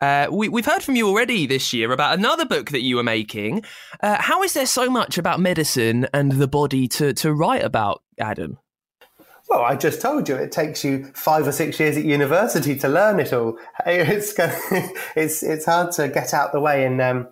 Uh, 0.04 0.28
we, 0.30 0.50
we've 0.50 0.66
heard 0.66 0.84
from 0.84 0.98
you 0.98 1.08
already 1.08 1.46
this 1.46 1.72
year 1.72 1.90
about 1.94 2.20
another 2.20 2.44
book 2.44 2.72
that 2.72 2.82
you 2.82 2.98
were 2.98 3.04
making. 3.04 3.64
Uh, 4.02 4.22
how 4.22 4.44
is 4.44 4.52
there 4.52 4.66
so 4.66 4.90
much 4.90 5.18
about 5.18 5.40
medicine 5.40 6.06
and 6.14 6.34
the 6.34 6.48
body 6.48 6.90
to, 6.90 7.14
to 7.14 7.34
write 7.34 7.64
about, 7.64 8.04
Adam? 8.20 8.60
Well, 9.48 9.62
I 9.62 9.78
just 9.78 10.02
told 10.02 10.28
you 10.28 10.36
it 10.36 10.52
takes 10.52 10.84
you 10.84 11.06
five 11.16 11.48
or 11.48 11.54
six 11.54 11.80
years 11.80 11.96
at 11.96 12.04
university 12.04 12.78
to 12.80 12.90
learn 12.90 13.22
it 13.22 13.32
all. 13.32 13.58
It's 13.86 14.34
it's 15.16 15.42
it's 15.42 15.66
hard 15.66 15.94
to 15.94 16.10
get 16.10 16.34
out 16.34 16.52
the 16.52 16.60
way. 16.60 16.86
And 16.86 17.02
um, 17.02 17.30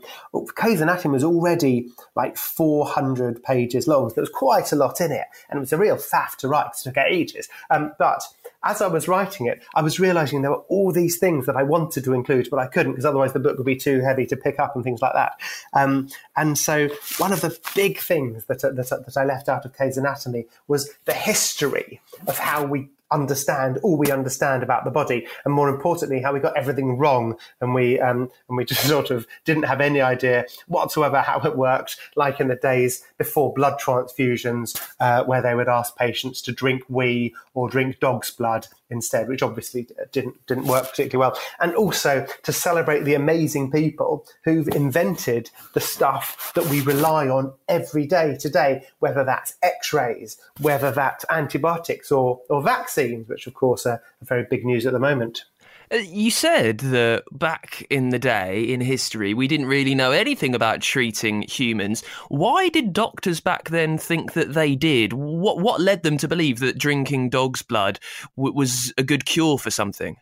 Kay's 0.56 0.80
Anatomy 0.80 1.14
was 1.14 1.24
already 1.26 1.90
like 2.16 2.38
400 2.38 3.44
pages 3.44 3.86
long. 3.86 4.12
There 4.16 4.22
was 4.22 4.30
quite 4.30 4.72
a 4.72 4.76
lot 4.78 5.02
in 5.02 5.12
it, 5.12 5.26
and 5.50 5.58
it 5.58 5.60
was 5.60 5.74
a 5.74 5.78
real 5.78 5.98
faff 5.98 6.36
to 6.38 6.48
write. 6.48 6.68
It 6.68 6.84
took 6.84 6.98
ages. 6.98 7.50
Um, 7.70 7.94
but 7.98 8.24
as 8.64 8.82
I 8.82 8.88
was 8.88 9.08
writing 9.08 9.48
it, 9.48 9.64
I 9.76 9.82
was 9.82 10.00
realizing 10.00 10.42
there 10.42 10.52
were 10.52 10.66
all 10.68 10.92
these 10.92 11.18
things 11.18 11.46
that 11.46 11.56
I 11.56 11.64
wanted 11.64 12.04
to 12.04 12.14
include, 12.14 12.50
but 12.50 12.60
I 12.60 12.68
couldn't 12.68 12.94
because 12.94 13.06
otherwise 13.06 13.34
the 13.34 13.40
book 13.40 13.58
would 13.58 13.66
be 13.66 13.76
too 13.76 14.02
heavy 14.02 14.26
to 14.28 14.36
pick 14.36 14.60
up 14.60 14.76
and 14.76 14.84
things 14.84 15.02
like 15.02 15.14
that. 15.14 15.34
Um, 15.74 16.10
and 16.36 16.58
so 16.58 16.90
one 17.18 17.34
of 17.34 17.42
the 17.42 17.58
big 17.76 18.00
things 18.00 18.46
that, 18.46 18.62
that, 18.62 18.76
that 18.76 19.18
I 19.18 19.26
left 19.26 19.50
out 19.50 19.66
of 19.66 19.76
Kay's 19.76 19.98
Anatomy 19.98 20.46
was 20.68 20.92
the 21.06 21.14
history 21.14 22.02
of 22.28 22.38
how 22.38 22.64
we 22.66 22.90
understand 23.12 23.78
all 23.84 23.98
we 23.98 24.12
understand 24.12 24.64
about 24.64 24.86
the 24.86 24.92
body, 24.92 25.28
and 25.46 25.54
more 25.54 25.70
importantly, 25.70 26.22
how 26.22 26.34
we 26.34 26.40
got 26.40 26.58
everything 26.58 26.98
wrong, 26.98 27.38
and 27.60 27.74
we 27.74 28.00
um, 28.00 28.30
and 28.48 28.58
we 28.58 28.66
just 28.66 28.82
sort 28.88 29.12
of 29.12 29.28
didn't 29.46 29.64
have 29.64 29.82
any 29.82 30.02
idea 30.02 30.46
whatsoever 30.68 31.22
how 31.22 31.40
it 31.42 31.58
worked. 31.58 31.98
Like 32.16 32.40
in 32.40 32.48
the 32.48 32.56
days 32.56 33.04
before 33.18 33.54
blood 33.54 33.80
transfusions, 33.80 34.80
uh, 35.00 35.24
where 35.24 35.42
they 35.42 35.56
would 35.56 35.70
ask 35.70 35.96
patients 35.96 36.42
to 36.44 36.52
drink 36.52 36.84
wee 36.90 37.34
or 37.54 37.70
drink 37.70 38.00
dog's 38.00 38.32
blood 38.32 38.68
instead, 38.92 39.28
which 39.28 39.42
obviously 39.42 39.88
didn't 40.12 40.46
didn't 40.46 40.66
work 40.66 40.90
particularly 40.90 41.30
well. 41.30 41.42
And 41.60 41.74
also 41.76 42.28
to 42.44 42.54
celebrate 42.54 43.04
the 43.04 43.16
amazing 43.16 43.72
people 43.72 44.26
who've 44.44 44.68
invented 44.68 45.50
the 45.74 45.80
stuff 45.80 46.52
that 46.54 46.68
we 46.68 46.82
rely 46.82 47.28
on 47.28 47.54
every 47.68 48.06
day 48.06 48.38
today, 48.38 48.86
whether 49.00 49.24
that's 49.24 49.56
X-rays, 49.64 50.38
whether 50.60 50.92
that's 50.92 51.26
antibiotics 51.30 52.12
or 52.12 52.42
or 52.50 52.62
vaccines, 52.62 53.28
which 53.28 53.48
of 53.48 53.54
course 53.54 53.86
are, 53.86 54.04
very 54.22 54.46
big 54.50 54.64
news 54.66 54.86
at 54.86 54.94
the 54.94 55.00
moment. 55.00 55.46
Uh, 55.92 55.98
You 55.98 56.32
said 56.32 56.80
that 56.80 57.24
back 57.32 57.86
in 57.90 58.10
the 58.10 58.20
day 58.20 58.64
in 58.64 58.82
history, 58.82 59.34
we 59.34 59.48
didn't 59.48 59.66
really 59.66 59.96
know 59.96 60.12
anything 60.12 60.56
about 60.56 60.82
treating 60.82 61.44
humans. 61.44 62.04
Why 62.30 62.70
did 62.70 62.94
doctors 62.94 63.40
back 63.40 63.70
then 63.70 63.98
think 63.98 64.34
that 64.34 64.54
they 64.54 64.76
did? 64.76 65.14
What 65.14 65.60
what 65.60 65.82
led 65.82 66.04
them 66.04 66.18
to 66.18 66.28
believe 66.28 66.60
that 66.60 66.78
drinking 66.78 67.30
dog's 67.30 67.62
blood 67.62 68.00
w- 68.38 68.56
was 68.56 68.94
a 68.98 69.04
good 69.04 69.26
cure 69.26 69.58
for 69.58 69.72
something? 69.72 70.18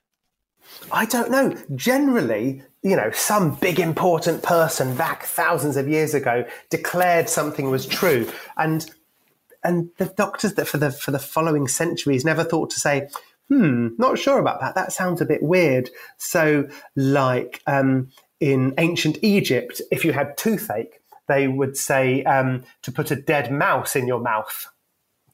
I 0.92 1.06
don't 1.06 1.32
know. 1.32 1.56
Generally, 1.76 2.64
you 2.84 2.96
know, 2.96 3.12
some 3.12 3.56
big 3.56 3.80
important 3.80 4.44
person 4.44 4.96
back 4.96 5.24
thousands 5.24 5.78
of 5.78 5.88
years 5.88 6.14
ago 6.14 6.46
declared 6.70 7.30
something 7.30 7.70
was 7.70 7.86
true, 7.86 8.32
and 8.58 8.90
and 9.64 9.90
the 9.98 10.06
doctors 10.06 10.54
that 10.54 10.68
for 10.68 10.78
the 10.78 10.92
for 10.92 11.12
the 11.12 11.20
following 11.20 11.68
centuries 11.68 12.24
never 12.24 12.44
thought 12.44 12.70
to 12.72 12.80
say, 12.80 13.10
hmm, 13.50 13.90
not 13.98 14.18
sure 14.18 14.40
about 14.40 14.62
that. 14.62 14.76
That 14.76 14.94
sounds 14.94 15.22
a 15.22 15.26
bit 15.26 15.44
weird. 15.44 15.90
So, 16.18 16.70
like 16.96 17.62
um, 17.68 18.10
in 18.40 18.74
ancient 18.78 19.18
Egypt, 19.22 19.82
if 19.92 20.06
you 20.06 20.14
had 20.14 20.38
toothache, 20.38 21.02
they 21.28 21.48
would 21.48 21.76
say 21.76 22.24
um, 22.24 22.64
to 22.84 22.92
put 22.92 23.12
a 23.12 23.16
dead 23.16 23.52
mouse 23.52 23.96
in 23.96 24.08
your 24.08 24.20
mouth 24.20 24.68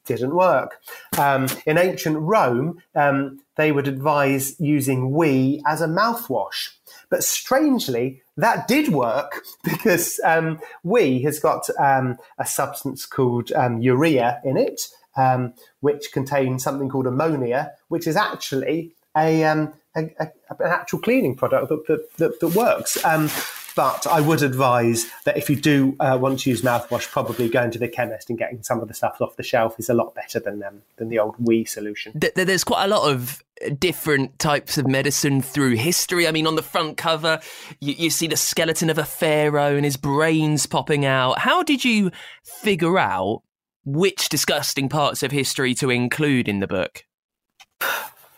didn't 0.06 0.34
work. 0.34 0.80
Um, 1.18 1.48
in 1.66 1.76
ancient 1.76 2.16
Rome, 2.18 2.82
um, 2.94 3.40
they 3.56 3.72
would 3.72 3.88
advise 3.88 4.58
using 4.58 5.10
wee 5.10 5.62
as 5.66 5.82
a 5.82 5.88
mouthwash. 5.88 6.70
But 7.10 7.24
strangely, 7.24 8.22
that 8.36 8.66
did 8.66 8.88
work 8.92 9.44
because 9.64 10.18
um, 10.24 10.60
wee 10.82 11.22
has 11.22 11.38
got 11.38 11.68
um, 11.78 12.16
a 12.38 12.46
substance 12.46 13.04
called 13.04 13.50
urea 13.80 14.40
in 14.44 14.56
it, 14.56 14.88
um, 15.16 15.54
which 15.80 16.12
contains 16.12 16.62
something 16.62 16.88
called 16.88 17.06
ammonia, 17.06 17.72
which 17.88 18.06
is 18.06 18.16
actually 18.16 18.92
a, 19.16 19.44
um, 19.44 19.72
a, 19.96 20.02
a, 20.20 20.30
an 20.50 20.70
actual 20.70 20.98
cleaning 20.98 21.34
product 21.34 21.68
that, 21.68 21.86
that, 21.86 22.16
that, 22.18 22.40
that 22.40 22.48
works. 22.48 23.02
Um, 23.04 23.30
but 23.74 24.06
I 24.06 24.22
would 24.22 24.42
advise 24.42 25.06
that 25.24 25.36
if 25.36 25.50
you 25.50 25.56
do 25.56 25.96
uh, 26.00 26.16
want 26.18 26.40
to 26.40 26.50
use 26.50 26.62
mouthwash, 26.62 27.10
probably 27.10 27.50
going 27.50 27.70
to 27.72 27.78
the 27.78 27.88
chemist 27.88 28.30
and 28.30 28.38
getting 28.38 28.62
some 28.62 28.80
of 28.80 28.88
the 28.88 28.94
stuff 28.94 29.20
off 29.20 29.36
the 29.36 29.42
shelf 29.42 29.78
is 29.78 29.90
a 29.90 29.94
lot 29.94 30.14
better 30.14 30.40
than 30.40 30.62
um, 30.62 30.80
than 30.96 31.10
the 31.10 31.18
old 31.18 31.34
wee 31.38 31.66
solution. 31.66 32.18
Th- 32.18 32.32
th- 32.32 32.46
There's 32.46 32.64
quite 32.64 32.84
a 32.84 32.88
lot 32.88 33.10
of 33.10 33.44
different 33.78 34.38
types 34.38 34.78
of 34.78 34.86
medicine 34.86 35.42
through 35.42 35.76
history. 35.76 36.26
I 36.26 36.32
mean, 36.32 36.46
on 36.46 36.56
the 36.56 36.62
front 36.62 36.96
cover, 36.96 37.38
you, 37.80 37.94
you 37.98 38.10
see 38.10 38.26
the 38.26 38.36
skeleton 38.36 38.88
of 38.88 38.96
a 38.96 39.04
pharaoh 39.04 39.76
and 39.76 39.84
his 39.84 39.98
brains 39.98 40.64
popping 40.64 41.04
out. 41.04 41.38
How 41.38 41.62
did 41.62 41.84
you 41.84 42.10
figure 42.44 42.98
out 42.98 43.42
which 43.86 44.28
disgusting 44.28 44.90
parts 44.90 45.22
of 45.22 45.32
history 45.32 45.74
to 45.76 45.88
include 45.88 46.48
in 46.48 46.60
the 46.60 46.66
book? 46.66 47.04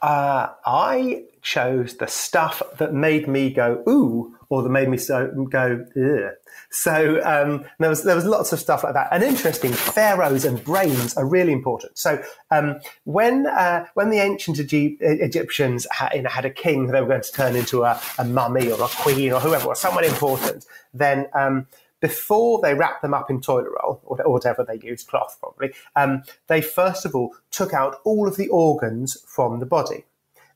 Uh, 0.00 0.48
I 0.64 1.24
chose 1.42 1.96
the 1.96 2.06
stuff 2.06 2.62
that 2.78 2.94
made 2.94 3.26
me 3.26 3.50
go 3.50 3.82
ooh, 3.88 4.36
or 4.48 4.62
that 4.62 4.68
made 4.68 4.88
me 4.88 4.96
so 4.96 5.28
go 5.50 5.84
Ugh. 5.96 6.32
So 6.70 7.20
um, 7.24 7.64
there 7.78 7.88
was 7.88 8.04
there 8.04 8.14
was 8.14 8.26
lots 8.26 8.52
of 8.52 8.60
stuff 8.60 8.84
like 8.84 8.94
that. 8.94 9.08
And 9.10 9.22
interesting, 9.22 9.72
pharaohs 9.72 10.44
and 10.44 10.62
brains 10.62 11.16
are 11.16 11.26
really 11.26 11.52
important. 11.52 11.96
So 11.96 12.22
um, 12.50 12.80
when 13.04 13.46
uh, 13.46 13.86
when 13.94 14.10
the 14.10 14.18
ancient 14.18 14.58
Egy- 14.58 14.98
Egyptians 15.00 15.86
had, 15.90 16.12
you 16.14 16.22
know, 16.22 16.30
had 16.30 16.44
a 16.44 16.50
king 16.50 16.88
they 16.88 17.00
were 17.00 17.08
going 17.08 17.22
to 17.22 17.32
turn 17.32 17.56
into 17.56 17.84
a, 17.84 18.00
a 18.18 18.24
mummy 18.24 18.70
or 18.70 18.82
a 18.82 18.88
queen 18.88 19.32
or 19.32 19.40
whoever, 19.40 19.68
or 19.68 19.74
someone 19.74 20.04
important, 20.04 20.66
then 20.92 21.26
um, 21.34 21.66
before 22.00 22.60
they 22.62 22.74
wrapped 22.74 23.02
them 23.02 23.14
up 23.14 23.30
in 23.30 23.40
toilet 23.40 23.70
roll 23.82 24.00
or, 24.04 24.16
whatever 24.30 24.64
they 24.64 24.78
used, 24.86 25.08
cloth 25.08 25.36
probably, 25.40 25.72
um, 25.96 26.22
they 26.46 26.60
first 26.60 27.04
of 27.04 27.14
all 27.14 27.34
took 27.50 27.72
out 27.72 28.00
all 28.04 28.28
of 28.28 28.36
the 28.36 28.48
organs 28.48 29.16
from 29.26 29.60
the 29.60 29.66
body. 29.66 30.04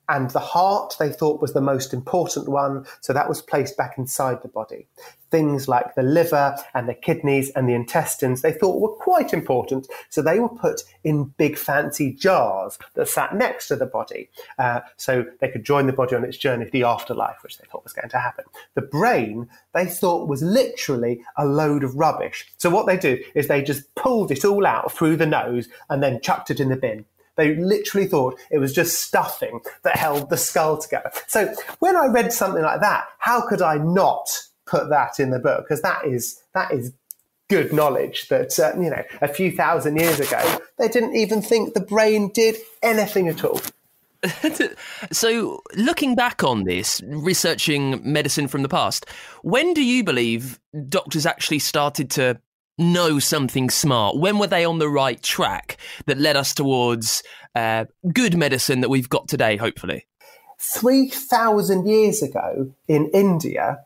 And 0.08 0.30
the 0.30 0.40
heart 0.40 0.96
they 0.98 1.10
thought 1.10 1.40
was 1.40 1.52
the 1.52 1.60
most 1.60 1.94
important 1.94 2.48
one, 2.48 2.84
so 3.00 3.12
that 3.12 3.28
was 3.28 3.40
placed 3.40 3.76
back 3.76 3.96
inside 3.96 4.42
the 4.42 4.48
body. 4.48 4.86
Things 5.30 5.68
like 5.68 5.94
the 5.94 6.02
liver 6.02 6.56
and 6.74 6.88
the 6.88 6.94
kidneys 6.94 7.50
and 7.50 7.68
the 7.68 7.74
intestines 7.74 8.42
they 8.42 8.52
thought 8.52 8.80
were 8.80 8.94
quite 8.96 9.32
important, 9.32 9.86
so 10.10 10.20
they 10.20 10.40
were 10.40 10.48
put 10.48 10.82
in 11.04 11.32
big 11.38 11.56
fancy 11.56 12.12
jars 12.12 12.78
that 12.94 13.08
sat 13.08 13.34
next 13.34 13.68
to 13.68 13.76
the 13.76 13.86
body, 13.86 14.28
uh, 14.58 14.80
so 14.96 15.24
they 15.40 15.48
could 15.48 15.64
join 15.64 15.86
the 15.86 15.92
body 15.92 16.14
on 16.14 16.24
its 16.24 16.36
journey 16.36 16.64
to 16.66 16.70
the 16.70 16.82
afterlife, 16.82 17.42
which 17.42 17.58
they 17.58 17.64
thought 17.70 17.84
was 17.84 17.94
going 17.94 18.10
to 18.10 18.18
happen. 18.18 18.44
The 18.74 18.82
brain 18.82 19.48
they 19.72 19.86
thought 19.86 20.28
was 20.28 20.42
literally 20.42 21.24
a 21.36 21.46
load 21.46 21.84
of 21.84 21.94
rubbish. 21.94 22.46
So 22.58 22.68
what 22.68 22.86
they 22.86 22.98
do 22.98 23.18
is 23.34 23.48
they 23.48 23.62
just 23.62 23.94
pulled 23.94 24.30
it 24.30 24.44
all 24.44 24.66
out 24.66 24.92
through 24.92 25.16
the 25.16 25.26
nose 25.26 25.68
and 25.88 26.02
then 26.02 26.20
chucked 26.20 26.50
it 26.50 26.60
in 26.60 26.68
the 26.68 26.76
bin. 26.76 27.06
They 27.36 27.56
literally 27.56 28.06
thought 28.06 28.38
it 28.50 28.58
was 28.58 28.72
just 28.72 29.02
stuffing 29.02 29.60
that 29.84 29.96
held 29.96 30.30
the 30.30 30.36
skull 30.36 30.78
together. 30.78 31.10
So 31.28 31.54
when 31.78 31.96
I 31.96 32.06
read 32.06 32.32
something 32.32 32.62
like 32.62 32.80
that, 32.80 33.06
how 33.18 33.46
could 33.46 33.62
I 33.62 33.76
not 33.76 34.28
put 34.66 34.90
that 34.90 35.18
in 35.18 35.30
the 35.30 35.38
book? 35.38 35.64
Because 35.64 35.82
that 35.82 36.04
is 36.06 36.42
that 36.54 36.72
is 36.72 36.92
good 37.48 37.72
knowledge 37.72 38.28
that 38.28 38.58
uh, 38.58 38.72
you 38.80 38.88
know 38.90 39.02
a 39.20 39.28
few 39.28 39.50
thousand 39.50 39.96
years 39.96 40.18
ago 40.18 40.40
they 40.78 40.88
didn't 40.88 41.14
even 41.14 41.42
think 41.42 41.74
the 41.74 41.80
brain 41.80 42.30
did 42.32 42.56
anything 42.82 43.28
at 43.28 43.44
all. 43.44 43.60
so, 45.12 45.60
looking 45.74 46.14
back 46.14 46.44
on 46.44 46.62
this, 46.62 47.02
researching 47.06 48.00
medicine 48.04 48.46
from 48.46 48.62
the 48.62 48.68
past, 48.68 49.06
when 49.42 49.74
do 49.74 49.82
you 49.82 50.04
believe 50.04 50.60
doctors 50.88 51.26
actually 51.26 51.58
started 51.58 52.08
to 52.10 52.40
know 52.78 53.18
something 53.18 53.70
smart? 53.70 54.16
When 54.16 54.38
were 54.38 54.46
they 54.46 54.64
on 54.64 54.78
the 54.78 54.88
right 54.88 55.22
track 55.22 55.78
that 56.06 56.18
led 56.18 56.36
us 56.36 56.54
towards 56.54 57.22
uh, 57.54 57.86
good 58.12 58.36
medicine 58.36 58.80
that 58.80 58.90
we've 58.90 59.08
got 59.08 59.28
today, 59.28 59.56
hopefully? 59.56 60.06
3,000 60.60 61.86
years 61.86 62.22
ago 62.22 62.72
in 62.86 63.10
India, 63.12 63.80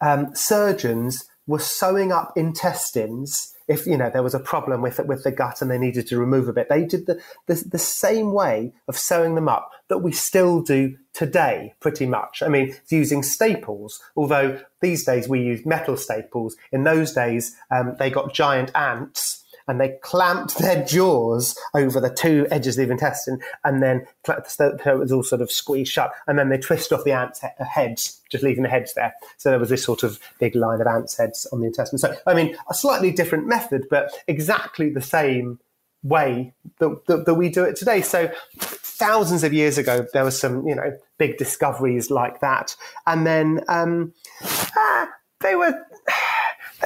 um, 0.00 0.34
surgeons 0.34 1.24
were 1.46 1.58
sewing 1.58 2.12
up 2.12 2.32
intestines 2.36 3.56
if 3.68 3.86
you 3.86 3.96
know 3.96 4.10
there 4.10 4.22
was 4.22 4.34
a 4.34 4.40
problem 4.40 4.80
with 4.80 4.98
with 5.06 5.24
the 5.24 5.30
gut 5.32 5.60
and 5.60 5.70
they 5.70 5.78
needed 5.78 6.06
to 6.08 6.18
remove 6.18 6.48
a 6.48 6.52
bit, 6.52 6.68
they 6.68 6.84
did 6.84 7.06
the, 7.06 7.20
the, 7.46 7.54
the 7.72 7.78
same 7.78 8.32
way 8.32 8.72
of 8.86 8.96
sewing 8.96 9.34
them 9.34 9.48
up 9.48 9.70
that 9.88 9.98
we 9.98 10.12
still 10.12 10.60
do 10.60 10.96
today, 11.12 11.74
pretty 11.80 12.06
much. 12.06 12.42
I 12.42 12.48
mean, 12.48 12.76
using 12.88 13.22
staples, 13.22 14.00
although 14.16 14.60
these 14.80 15.04
days 15.04 15.28
we 15.28 15.40
use 15.40 15.64
metal 15.64 15.96
staples. 15.96 16.56
In 16.72 16.84
those 16.84 17.12
days, 17.12 17.56
um, 17.70 17.96
they 17.98 18.10
got 18.10 18.34
giant 18.34 18.70
ants 18.74 19.44
and 19.68 19.80
they 19.80 19.98
clamped 20.02 20.58
their 20.58 20.84
jaws 20.84 21.58
over 21.74 22.00
the 22.00 22.10
two 22.10 22.46
edges 22.50 22.78
of 22.78 22.86
the 22.86 22.92
intestine 22.92 23.40
and 23.64 23.82
then 23.82 24.06
so 24.46 24.76
it 24.84 24.98
was 24.98 25.12
all 25.12 25.22
sort 25.22 25.40
of 25.40 25.50
squeezed 25.50 25.92
shut 25.92 26.12
and 26.26 26.38
then 26.38 26.48
they 26.48 26.58
twist 26.58 26.92
off 26.92 27.04
the 27.04 27.12
ants' 27.12 27.40
heads, 27.58 28.20
just 28.30 28.44
leaving 28.44 28.62
the 28.62 28.68
heads 28.68 28.94
there. 28.94 29.14
So 29.36 29.50
there 29.50 29.58
was 29.58 29.68
this 29.68 29.84
sort 29.84 30.02
of 30.02 30.18
big 30.38 30.54
line 30.54 30.80
of 30.80 30.86
ants' 30.86 31.16
heads 31.16 31.46
on 31.52 31.60
the 31.60 31.66
intestine. 31.66 31.98
So, 31.98 32.14
I 32.26 32.34
mean, 32.34 32.56
a 32.70 32.74
slightly 32.74 33.10
different 33.10 33.46
method, 33.46 33.86
but 33.90 34.10
exactly 34.26 34.90
the 34.90 35.02
same 35.02 35.58
way 36.02 36.52
that, 36.78 37.06
that, 37.06 37.26
that 37.26 37.34
we 37.34 37.48
do 37.48 37.64
it 37.64 37.76
today. 37.76 38.00
So 38.00 38.30
thousands 38.58 39.44
of 39.44 39.52
years 39.52 39.78
ago, 39.78 40.06
there 40.12 40.24
were 40.24 40.30
some, 40.30 40.66
you 40.66 40.74
know, 40.74 40.96
big 41.18 41.36
discoveries 41.36 42.10
like 42.10 42.40
that. 42.40 42.76
And 43.06 43.26
then 43.26 43.60
um, 43.68 44.12
ah, 44.42 45.08
they 45.40 45.54
were 45.54 45.74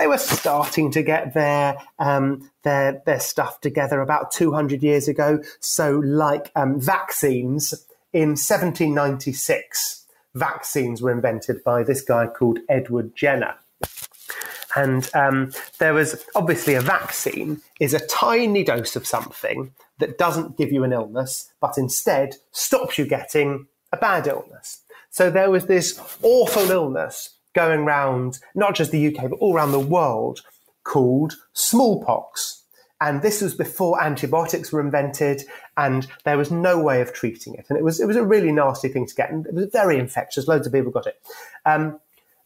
they 0.01 0.07
were 0.07 0.19
starting 0.19 0.91
to 0.91 1.03
get 1.03 1.35
their 1.35 1.77
um, 1.99 2.51
their 2.63 3.03
their 3.05 3.21
stuff 3.21 3.61
together 3.61 4.01
about 4.01 4.31
200 4.31 4.83
years 4.83 5.09
ago. 5.09 5.43
So, 5.61 5.99
like 5.99 6.51
um, 6.57 6.81
vaccines 6.81 7.75
in 8.15 8.31
1796, 8.31 10.07
vaccines 10.35 11.03
were 11.03 11.13
invented 11.13 11.63
by 11.63 11.83
this 11.83 12.01
guy 12.01 12.27
called 12.29 12.61
Edward 12.69 13.15
Jenner. 13.15 13.57
And 14.75 15.11
um, 15.15 15.53
there 15.79 15.93
was 15.93 16.25
obviously 16.35 16.75
a 16.75 16.81
vaccine 16.81 17.61
is 17.79 17.93
a 17.93 18.07
tiny 18.07 18.65
dose 18.65 18.97
of 18.97 19.07
something 19.07 19.75
that 19.99 20.17
doesn't 20.17 20.57
give 20.57 20.73
you 20.73 20.85
an 20.85 20.93
illness, 20.93 21.53
but 21.61 21.77
instead 21.77 22.37
stops 22.53 22.97
you 22.97 23.05
getting 23.05 23.67
a 23.93 23.97
bad 23.97 24.29
illness. 24.29 24.81
So 25.11 25.29
there 25.29 25.51
was 25.51 25.67
this 25.67 26.01
awful 26.23 26.71
illness 26.71 27.31
going 27.61 27.81
around 27.81 28.38
not 28.55 28.75
just 28.75 28.90
the 28.90 29.07
UK, 29.09 29.29
but 29.29 29.38
all 29.38 29.55
around 29.55 29.73
the 29.73 29.88
world 29.96 30.40
called 30.85 31.35
smallpox. 31.53 32.64
And 33.03 33.23
this 33.23 33.40
was 33.40 33.55
before 33.55 34.03
antibiotics 34.03 34.73
were 34.73 34.81
invented, 34.81 35.42
and 35.77 36.07
there 36.25 36.38
was 36.38 36.51
no 36.51 36.79
way 36.83 37.01
of 37.01 37.12
treating 37.12 37.55
it. 37.55 37.66
And 37.68 37.79
it 37.79 37.85
was 37.85 38.01
it 38.01 38.07
was 38.07 38.16
a 38.16 38.25
really 38.25 38.53
nasty 38.53 38.88
thing 38.88 39.07
to 39.07 39.14
get, 39.14 39.31
and 39.31 39.46
it 39.46 39.55
was 39.55 39.66
very 39.73 39.99
infectious. 39.99 40.49
Loads 40.49 40.66
of 40.66 40.73
people 40.73 40.92
got 40.92 41.07
it. 41.07 41.16
Um, 41.64 42.01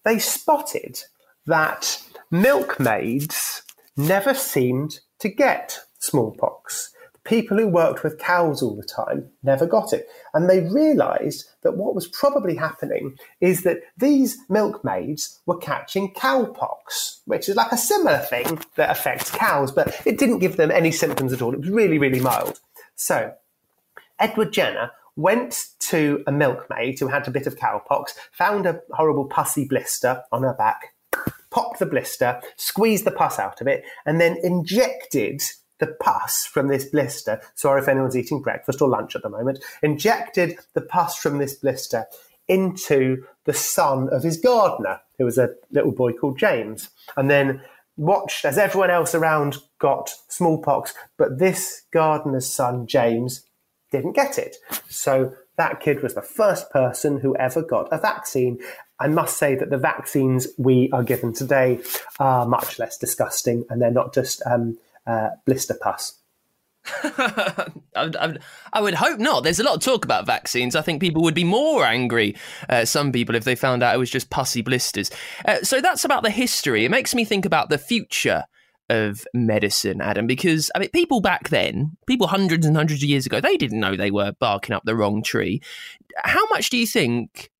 they 0.05 0.19
spotted 0.19 1.01
that 1.47 2.03
milkmaids 2.31 3.63
never 3.97 4.35
seemed 4.35 5.01
to 5.21 5.29
get 5.29 5.81
smallpox 5.99 6.94
people 7.25 7.57
who 7.57 7.67
worked 7.67 8.03
with 8.05 8.19
cows 8.19 8.63
all 8.63 8.77
the 8.77 8.83
time 8.83 9.31
never 9.43 9.67
got 9.67 9.93
it. 9.93 10.09
And 10.35 10.49
they 10.49 10.61
realized 10.61 11.45
that 11.63 11.77
what 11.77 11.95
was 11.95 12.07
probably 12.07 12.55
happening 12.55 13.17
is 13.41 13.63
that 13.63 13.81
these 13.97 14.39
milkmaids 14.49 15.41
were 15.47 15.57
catching 15.57 16.13
cowpox, 16.13 17.21
which 17.25 17.49
is 17.49 17.57
like 17.57 17.73
a 17.73 17.79
similar 17.79 18.19
thing 18.19 18.61
that 18.77 18.91
affects 18.91 19.31
cows, 19.31 19.73
but 19.73 20.01
it 20.07 20.19
didn't 20.19 20.39
give 20.39 20.57
them 20.57 20.71
any 20.71 20.91
symptoms 20.91 21.33
at 21.33 21.43
all. 21.43 21.55
It 21.55 21.61
was 21.61 21.71
really, 21.71 21.99
really 21.99 22.21
mild. 22.21 22.61
So 22.95 23.35
Edward 24.19 24.53
Jenner 24.53 24.93
went 25.17 25.69
to 25.79 26.23
a 26.27 26.33
milkmaid 26.33 26.99
who 26.99 27.09
had 27.09 27.27
a 27.27 27.31
bit 27.31 27.47
of 27.47 27.57
cowpox, 27.57 28.11
found 28.33 28.67
a 28.67 28.81
horrible 28.93 29.25
pussy 29.27 29.65
blister 29.67 30.23
on 30.31 30.43
her 30.43 30.55
back, 30.55 30.95
popped 31.51 31.79
the 31.79 31.87
blister, 31.87 32.41
squeezed 32.57 33.05
the 33.05 33.13
pus 33.13 33.39
out 33.39 33.61
of 33.61 33.67
it, 33.67 33.85
and 34.05 34.21
then 34.21 34.37
injected 34.43 35.41
the 35.79 35.89
pus 36.01 36.47
from 36.47 36.69
this 36.69 36.85
blister. 36.85 37.41
Sorry 37.55 37.83
if 37.83 37.89
anyone's 37.89 38.17
eating 38.17 38.43
breakfast 38.43 38.81
or 38.81 38.89
lunch 38.89 39.17
at 39.17 39.23
the 39.23 39.29
moment. 39.29 39.63
Injected 39.83 40.59
the 40.75 40.81
pus 40.81 41.17
from 41.17 41.39
this 41.39 41.55
blister 41.55 42.07
into 42.49 43.25
the 43.45 43.55
son 43.55 44.09
of 44.11 44.23
his 44.23 44.37
gardener, 44.37 45.01
who 45.19 45.25
was 45.25 45.39
a 45.39 45.51
little 45.71 45.93
boy 45.93 46.13
called 46.13 46.39
James, 46.39 46.91
and 47.17 47.31
then 47.31 47.61
watched 47.97 48.45
as 48.45 48.59
everyone 48.59 48.91
else 48.91 49.15
around 49.15 49.59
got 49.79 50.11
smallpox, 50.29 50.95
but 51.17 51.39
this 51.39 51.83
gardener's 51.93 52.47
son, 52.47 52.87
James, 52.87 53.45
didn't 53.91 54.13
get 54.13 54.39
it. 54.39 54.57
So 54.89 55.35
that 55.57 55.81
kid 55.81 56.03
was 56.03 56.15
the 56.15 56.23
first 56.23 56.71
person 56.71 57.21
who 57.21 57.37
ever 57.37 57.63
got 57.63 57.89
a 57.93 57.99
vaccine. 57.99 58.59
I 58.99 59.09
must 59.09 59.37
say 59.37 59.55
that 59.55 59.71
the 59.71 59.79
vaccines 59.79 60.49
we 60.59 60.91
are 60.93 61.05
given 61.05 61.33
today 61.33 61.81
are 62.19 62.47
much 62.47 62.79
less 62.79 62.99
disgusting 62.99 63.65
and 63.71 63.81
they're 63.81 63.91
not 63.91 64.13
just 64.13 64.43
um, 64.47 64.79
uh, 65.07 65.31
blister 65.45 65.77
pus. 65.81 66.21
I, 67.97 68.37
I, 68.73 68.81
would 68.81 68.95
hope 68.95 69.19
not. 69.19 69.43
There's 69.43 69.61
a 69.61 69.65
lot 69.65 69.77
of 69.77 69.81
talk 69.81 70.05
about 70.05 70.27
vaccines. 70.27 70.77
I 70.77 70.83
think 70.83 71.01
people 71.01 71.23
would 71.23 71.35
be 71.35 71.45
more 71.45 71.85
angry, 71.85 72.37
uh, 72.69 72.85
some 72.85 73.11
people, 73.11 73.35
if 73.35 73.45
they 73.45 73.55
found 73.55 73.83
out 73.83 73.95
it 73.95 73.99
was 73.99 74.11
just 74.11 74.29
pussy 74.29 74.61
blisters. 74.61 75.11
Uh, 75.47 75.63
so 75.63 75.81
that's 75.81 76.05
about 76.05 76.23
the 76.23 76.31
history. 76.31 76.85
It 76.85 76.91
makes 76.91 77.15
me 77.15 77.25
think 77.25 77.47
about 77.47 77.71
the 77.71 77.79
future 77.79 78.45
of 78.91 79.25
medicine, 79.33 80.03
Adam, 80.03 80.27
because 80.27 80.71
I 80.75 80.79
mean, 80.79 80.91
people 80.91 81.21
back 81.21 81.49
then, 81.49 81.97
people 82.07 82.27
hundreds 82.27 82.67
and 82.67 82.77
hundreds 82.77 83.03
of 83.03 83.09
years 83.09 83.25
ago, 83.25 83.41
they 83.41 83.57
didn't 83.57 83.81
know 83.81 83.97
they 83.97 84.11
were 84.11 84.33
barking 84.33 84.75
up 84.75 84.83
the 84.85 84.95
wrong 84.95 85.23
tree. 85.23 85.63
How 86.19 86.47
much 86.49 86.69
do 86.69 86.77
you 86.77 86.87
think 86.87 87.51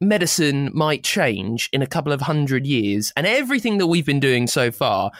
medicine 0.00 0.70
might 0.72 1.04
change 1.04 1.68
in 1.72 1.82
a 1.82 1.86
couple 1.86 2.12
of 2.12 2.22
hundred 2.22 2.66
years 2.66 3.12
and 3.16 3.26
everything 3.26 3.78
that 3.78 3.86
we've 3.86 4.06
been 4.06 4.18
doing 4.18 4.46
so 4.46 4.70
far 4.70 5.12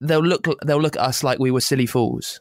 they'll 0.00 0.20
look 0.20 0.46
they'll 0.64 0.80
look 0.80 0.96
at 0.96 1.02
us 1.02 1.24
like 1.24 1.38
we 1.38 1.50
were 1.50 1.60
silly 1.60 1.86
fools. 1.86 2.40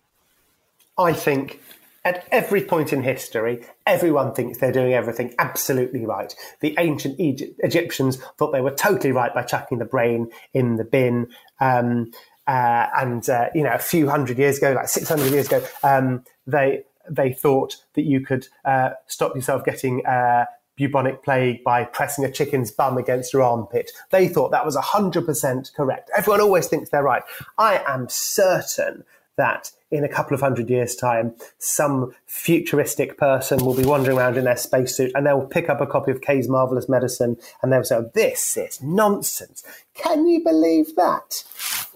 I 0.97 1.13
think 1.13 1.59
at 2.05 2.27
every 2.31 2.63
point 2.63 2.91
in 2.91 3.01
history, 3.01 3.65
everyone 3.85 4.33
thinks 4.33 4.57
they're 4.57 4.71
doing 4.71 4.93
everything 4.93 5.33
absolutely 5.39 6.05
right. 6.05 6.35
The 6.59 6.75
ancient 6.77 7.19
Egypt, 7.19 7.59
Egyptians 7.59 8.17
thought 8.37 8.51
they 8.51 8.61
were 8.61 8.75
totally 8.75 9.13
right 9.13 9.33
by 9.33 9.43
chucking 9.43 9.79
the 9.79 9.85
brain 9.85 10.29
in 10.53 10.75
the 10.75 10.83
bin. 10.83 11.27
Um, 11.61 12.11
uh, 12.45 12.87
and 12.97 13.27
uh, 13.29 13.47
you 13.55 13.63
know, 13.63 13.73
a 13.73 13.79
few 13.79 14.09
hundred 14.09 14.37
years 14.37 14.57
ago, 14.57 14.73
like 14.73 14.89
six 14.89 15.07
hundred 15.07 15.31
years 15.31 15.47
ago, 15.47 15.65
um, 15.83 16.23
they 16.45 16.83
they 17.09 17.31
thought 17.33 17.77
that 17.93 18.03
you 18.03 18.21
could 18.21 18.47
uh, 18.65 18.91
stop 19.07 19.35
yourself 19.35 19.63
getting 19.63 20.05
uh, 20.05 20.45
bubonic 20.87 21.23
plague 21.23 21.63
by 21.63 21.83
pressing 21.83 22.25
a 22.25 22.31
chicken's 22.31 22.71
bum 22.71 22.97
against 22.97 23.33
your 23.33 23.43
armpit. 23.43 23.91
They 24.11 24.27
thought 24.27 24.51
that 24.51 24.65
was 24.65 24.75
100% 24.75 25.73
correct. 25.75 26.11
Everyone 26.17 26.41
always 26.41 26.67
thinks 26.67 26.89
they're 26.89 27.03
right. 27.03 27.23
I 27.57 27.83
am 27.87 28.09
certain 28.09 29.03
that 29.35 29.71
in 29.89 30.03
a 30.03 30.09
couple 30.09 30.33
of 30.35 30.41
hundred 30.41 30.69
years' 30.69 30.95
time, 30.95 31.33
some 31.59 32.13
futuristic 32.25 33.17
person 33.17 33.63
will 33.63 33.75
be 33.75 33.85
wandering 33.85 34.17
around 34.17 34.37
in 34.37 34.43
their 34.43 34.57
spacesuit 34.57 35.11
and 35.15 35.25
they'll 35.25 35.45
pick 35.45 35.69
up 35.69 35.81
a 35.81 35.87
copy 35.87 36.11
of 36.11 36.21
Kay's 36.21 36.49
Marvelous 36.49 36.89
Medicine 36.89 37.37
and 37.61 37.71
they'll 37.71 37.83
say, 37.83 38.01
This 38.13 38.57
is 38.57 38.81
nonsense. 38.81 39.63
Can 39.93 40.27
you 40.27 40.43
believe 40.43 40.95
that? 40.95 41.43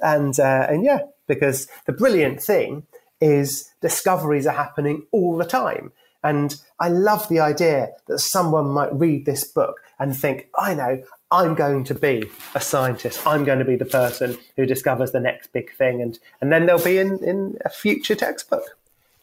And, 0.02 0.40
uh, 0.40 0.68
and 0.70 0.84
yeah, 0.84 1.00
because 1.28 1.68
the 1.86 1.94
brilliant 1.94 2.42
thing 2.42 2.84
is 3.20 3.72
discoveries 3.82 4.46
are 4.46 4.56
happening 4.56 5.06
all 5.12 5.38
the 5.38 5.46
time. 5.46 5.92
And 6.24 6.56
I 6.80 6.90
love 6.90 7.28
the 7.30 7.40
idea 7.40 7.90
that 8.08 8.20
someone 8.20 8.70
might 8.70 8.94
read 8.94 9.26
this 9.26 9.44
book 9.44 9.82
and 10.00 10.16
think, 10.16 10.48
I 10.58 10.74
know, 10.74 11.04
I'm 11.32 11.56
going 11.56 11.84
to 11.86 11.94
be 11.94 12.30
a 12.56 12.62
scientist. 12.62 13.26
I'm 13.26 13.44
going 13.44 13.60
to 13.60 13.66
be 13.66 13.76
the 13.76 13.86
person 13.86 14.38
who 14.56 14.66
discovers 14.66 15.12
the 15.12 15.20
next 15.20 15.52
big 15.52 15.74
thing. 15.76 16.02
And, 16.02 16.18
and 16.42 16.52
then 16.52 16.66
they'll 16.66 16.84
be 16.84 16.98
in, 16.98 17.24
in 17.24 17.58
a 17.66 17.70
future 17.70 18.16
textbook. 18.16 18.64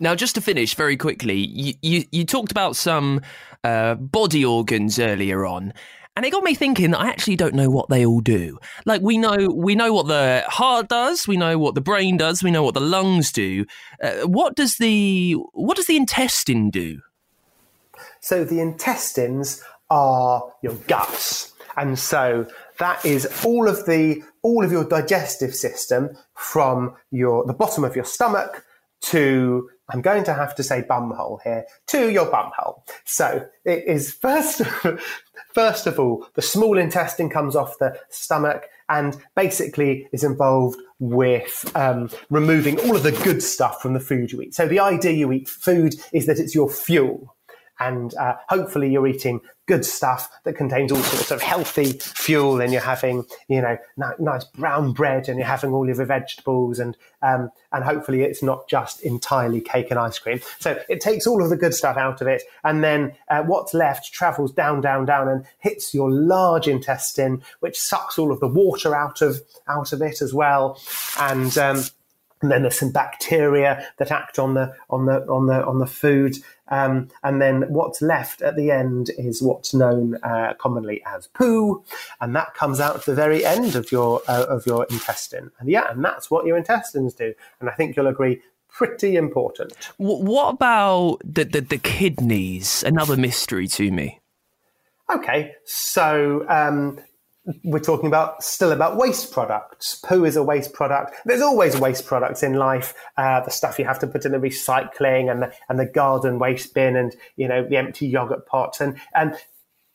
Now, 0.00 0.14
just 0.14 0.34
to 0.34 0.40
finish 0.40 0.74
very 0.74 0.96
quickly, 0.96 1.36
you, 1.38 1.74
you, 1.80 2.04
you 2.10 2.24
talked 2.24 2.50
about 2.50 2.76
some 2.76 3.20
uh, 3.62 3.94
body 3.94 4.44
organs 4.44 4.98
earlier 4.98 5.46
on. 5.46 5.72
And 6.16 6.24
it 6.24 6.30
got 6.30 6.44
me 6.44 6.54
thinking 6.54 6.92
that 6.92 7.00
I 7.00 7.08
actually 7.08 7.34
don't 7.34 7.54
know 7.54 7.70
what 7.70 7.88
they 7.88 8.06
all 8.06 8.20
do. 8.20 8.58
Like 8.84 9.02
we 9.02 9.18
know 9.18 9.48
we 9.52 9.74
know 9.74 9.92
what 9.92 10.06
the 10.06 10.44
heart 10.46 10.88
does, 10.88 11.26
we 11.26 11.36
know 11.36 11.58
what 11.58 11.74
the 11.74 11.80
brain 11.80 12.16
does, 12.16 12.42
we 12.42 12.52
know 12.52 12.62
what 12.62 12.74
the 12.74 12.80
lungs 12.80 13.32
do. 13.32 13.66
Uh, 14.02 14.20
what 14.26 14.54
does 14.54 14.76
the 14.76 15.32
what 15.52 15.76
does 15.76 15.86
the 15.86 15.96
intestine 15.96 16.70
do? 16.70 17.00
So 18.20 18.44
the 18.44 18.60
intestines 18.60 19.62
are 19.90 20.52
your 20.62 20.74
guts. 20.86 21.52
And 21.76 21.98
so 21.98 22.46
that 22.78 23.04
is 23.04 23.26
all 23.44 23.68
of 23.68 23.84
the 23.86 24.22
all 24.42 24.64
of 24.64 24.70
your 24.70 24.84
digestive 24.84 25.54
system 25.54 26.10
from 26.34 26.94
your 27.10 27.44
the 27.44 27.52
bottom 27.52 27.82
of 27.82 27.96
your 27.96 28.04
stomach 28.04 28.64
to 29.02 29.68
I'm 29.90 30.00
going 30.00 30.24
to 30.24 30.34
have 30.34 30.54
to 30.56 30.62
say 30.62 30.82
bumhole 30.82 31.42
here 31.42 31.66
to 31.88 32.10
your 32.10 32.26
bumhole. 32.26 32.82
So 33.04 33.46
it 33.64 33.84
is 33.86 34.12
first 34.12 34.62
first 35.54 35.86
of 35.86 35.98
all 35.98 36.26
the 36.34 36.42
small 36.42 36.78
intestine 36.78 37.28
comes 37.28 37.54
off 37.54 37.78
the 37.78 37.98
stomach 38.08 38.68
and 38.88 39.16
basically 39.34 40.08
is 40.12 40.24
involved 40.24 40.78
with 40.98 41.70
um, 41.74 42.10
removing 42.30 42.78
all 42.80 42.96
of 42.96 43.02
the 43.02 43.12
good 43.12 43.42
stuff 43.42 43.80
from 43.80 43.94
the 43.94 44.00
food 44.00 44.32
you 44.32 44.42
eat. 44.42 44.54
So 44.54 44.66
the 44.66 44.80
idea 44.80 45.12
you 45.12 45.32
eat 45.32 45.48
food 45.48 45.96
is 46.12 46.26
that 46.26 46.38
it's 46.38 46.54
your 46.54 46.70
fuel 46.70 47.34
and 47.80 48.14
uh, 48.14 48.36
hopefully 48.48 48.90
you're 48.90 49.06
eating 49.06 49.40
good 49.66 49.84
stuff 49.84 50.30
that 50.44 50.54
contains 50.54 50.92
all 50.92 50.98
sorts 50.98 51.30
of 51.30 51.40
healthy 51.40 51.92
fuel 51.98 52.60
and 52.60 52.72
you're 52.72 52.82
having 52.82 53.24
you 53.48 53.62
know 53.62 53.78
nice 54.18 54.44
brown 54.44 54.92
bread 54.92 55.28
and 55.28 55.38
you're 55.38 55.46
having 55.46 55.72
all 55.72 55.88
of 55.88 55.96
your 55.96 56.06
vegetables 56.06 56.78
and 56.78 56.96
um, 57.22 57.50
and 57.72 57.84
hopefully 57.84 58.22
it's 58.22 58.42
not 58.42 58.68
just 58.68 59.00
entirely 59.00 59.60
cake 59.60 59.90
and 59.90 59.98
ice 59.98 60.18
cream. 60.18 60.40
So 60.58 60.78
it 60.88 61.00
takes 61.00 61.26
all 61.26 61.42
of 61.42 61.48
the 61.48 61.56
good 61.56 61.74
stuff 61.74 61.96
out 61.96 62.20
of 62.20 62.26
it 62.26 62.42
and 62.62 62.84
then 62.84 63.14
uh, 63.28 63.42
what's 63.42 63.72
left 63.72 64.12
travels 64.12 64.52
down 64.52 64.80
down 64.80 65.06
down 65.06 65.28
and 65.28 65.46
hits 65.58 65.94
your 65.94 66.10
large 66.10 66.68
intestine 66.68 67.42
which 67.60 67.80
sucks 67.80 68.18
all 68.18 68.32
of 68.32 68.40
the 68.40 68.48
water 68.48 68.94
out 68.94 69.22
of 69.22 69.42
out 69.68 69.92
of 69.92 70.02
it 70.02 70.20
as 70.20 70.34
well. 70.34 70.78
And 71.18 71.56
um, 71.56 71.84
and 72.44 72.52
then 72.52 72.62
there's 72.62 72.78
some 72.78 72.92
bacteria 72.92 73.86
that 73.96 74.10
act 74.10 74.38
on 74.38 74.52
the 74.52 74.74
on 74.90 75.06
the 75.06 75.26
on 75.28 75.46
the 75.46 75.64
on 75.64 75.78
the 75.78 75.86
food 75.86 76.36
um, 76.68 77.08
and 77.22 77.40
then 77.40 77.62
what's 77.68 78.00
left 78.00 78.42
at 78.42 78.56
the 78.56 78.70
end 78.70 79.10
is 79.18 79.42
what's 79.42 79.74
known 79.74 80.16
uh, 80.22 80.54
commonly 80.58 81.02
as 81.06 81.26
poo, 81.28 81.84
and 82.20 82.34
that 82.34 82.54
comes 82.54 82.80
out 82.80 82.96
at 82.96 83.04
the 83.04 83.14
very 83.14 83.44
end 83.44 83.76
of 83.76 83.92
your 83.92 84.22
uh, 84.28 84.46
of 84.48 84.66
your 84.66 84.86
intestine. 84.90 85.50
And 85.58 85.68
yeah, 85.68 85.90
and 85.90 86.04
that's 86.04 86.30
what 86.30 86.46
your 86.46 86.56
intestines 86.56 87.14
do. 87.14 87.34
And 87.60 87.68
I 87.68 87.72
think 87.72 87.96
you'll 87.96 88.06
agree, 88.06 88.40
pretty 88.68 89.16
important. 89.16 89.72
What 89.98 90.54
about 90.54 91.18
the, 91.24 91.44
the, 91.44 91.60
the 91.60 91.78
kidneys? 91.78 92.82
Another 92.82 93.16
mystery 93.16 93.68
to 93.68 93.90
me. 93.90 94.20
Okay, 95.14 95.52
so 95.64 96.46
um, 96.48 96.98
we're 97.62 97.78
talking 97.78 98.06
about 98.06 98.42
still 98.42 98.72
about 98.72 98.96
waste 98.96 99.32
products. 99.32 99.96
Poo 99.96 100.24
is 100.24 100.36
a 100.36 100.42
waste 100.42 100.72
product. 100.72 101.14
There's 101.26 101.42
always 101.42 101.78
waste 101.78 102.06
products 102.06 102.42
in 102.42 102.54
life. 102.54 102.94
Uh, 103.16 103.40
the 103.40 103.50
stuff 103.50 103.78
you 103.78 103.84
have 103.84 103.98
to 103.98 104.06
put 104.06 104.24
in 104.24 104.32
the 104.32 104.38
recycling 104.38 105.30
and 105.30 105.42
the, 105.42 105.52
and 105.68 105.78
the 105.78 105.86
garden 105.86 106.38
waste 106.38 106.72
bin 106.72 106.96
and, 106.96 107.14
you 107.36 107.46
know, 107.46 107.66
the 107.66 107.76
empty 107.76 108.06
yogurt 108.06 108.46
pots 108.46 108.80
and, 108.80 108.98
and, 109.14 109.34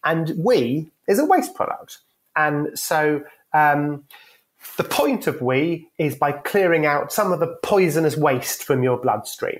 and 0.03 0.33
wee 0.37 0.91
is 1.07 1.17
a 1.17 1.25
waste 1.25 1.55
product. 1.55 1.99
And 2.35 2.77
so, 2.77 3.23
um, 3.53 4.03
the 4.77 4.83
point 4.83 5.25
of 5.25 5.41
we 5.41 5.89
is 5.97 6.15
by 6.15 6.31
clearing 6.33 6.85
out 6.85 7.11
some 7.11 7.31
of 7.31 7.39
the 7.39 7.57
poisonous 7.63 8.15
waste 8.15 8.63
from 8.63 8.83
your 8.83 8.97
bloodstream. 8.97 9.59